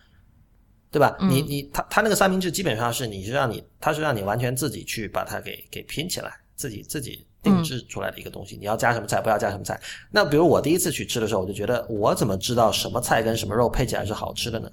[0.90, 1.16] 对吧？
[1.22, 7.28] 你你他他那个三明治基本上是你是让你他是让你完全自己去把它给给拼起来，自己自己。
[7.46, 9.80] 定制出来的一个东西，你要加什么菜，不要加什么菜。
[10.12, 14.70] 那比如我第一次去吃的时候，我就觉得我怎么知道什么菜跟什么肉配起来是好吃的呢？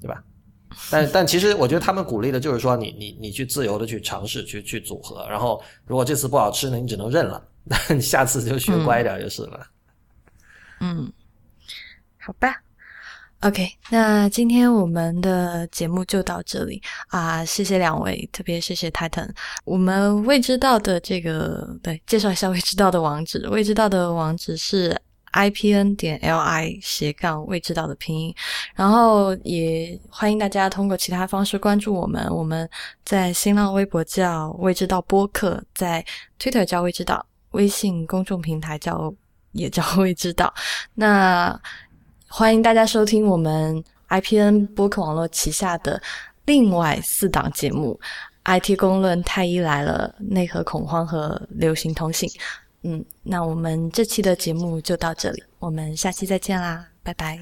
[0.00, 0.24] 对吧？
[0.90, 5.24] 但但其实我觉得他们鼓励的就是说，你你你去自由的去尝试，去去组合。
[5.28, 9.66] 然后如果这次不好吃呢，你只能认了，那 你下次就学乖一点就是了。
[10.80, 11.12] 嗯，
[12.18, 12.63] 好吧。
[13.44, 17.44] OK，那今天我们的节目就到这里啊！
[17.44, 19.28] 谢谢两位，特别谢谢 Titan。
[19.66, 23.46] 我们未知道的这个，对，介绍一下未知道的网址。
[23.50, 24.98] 未知道的网址是
[25.34, 28.34] ipn 点 li 斜杠未知道的拼音。
[28.74, 32.26] 然后也欢迎大家通过其他方式关注我们。
[32.34, 32.66] 我们
[33.04, 36.02] 在新浪微博叫未知道播客，在
[36.40, 39.14] Twitter 叫未知道，微信公众平台叫
[39.52, 40.50] 也叫未知道。
[40.94, 41.60] 那。
[42.36, 46.02] 欢迎大家收听我们 IPN 播客网络旗下的
[46.46, 47.96] 另外四档节目
[48.42, 52.28] ：IT 公论、太医来了、内核恐慌和流行通信。
[52.82, 57.38] 嗯，那我们这期的节目就到这里，我们下期再见啦，拜拜。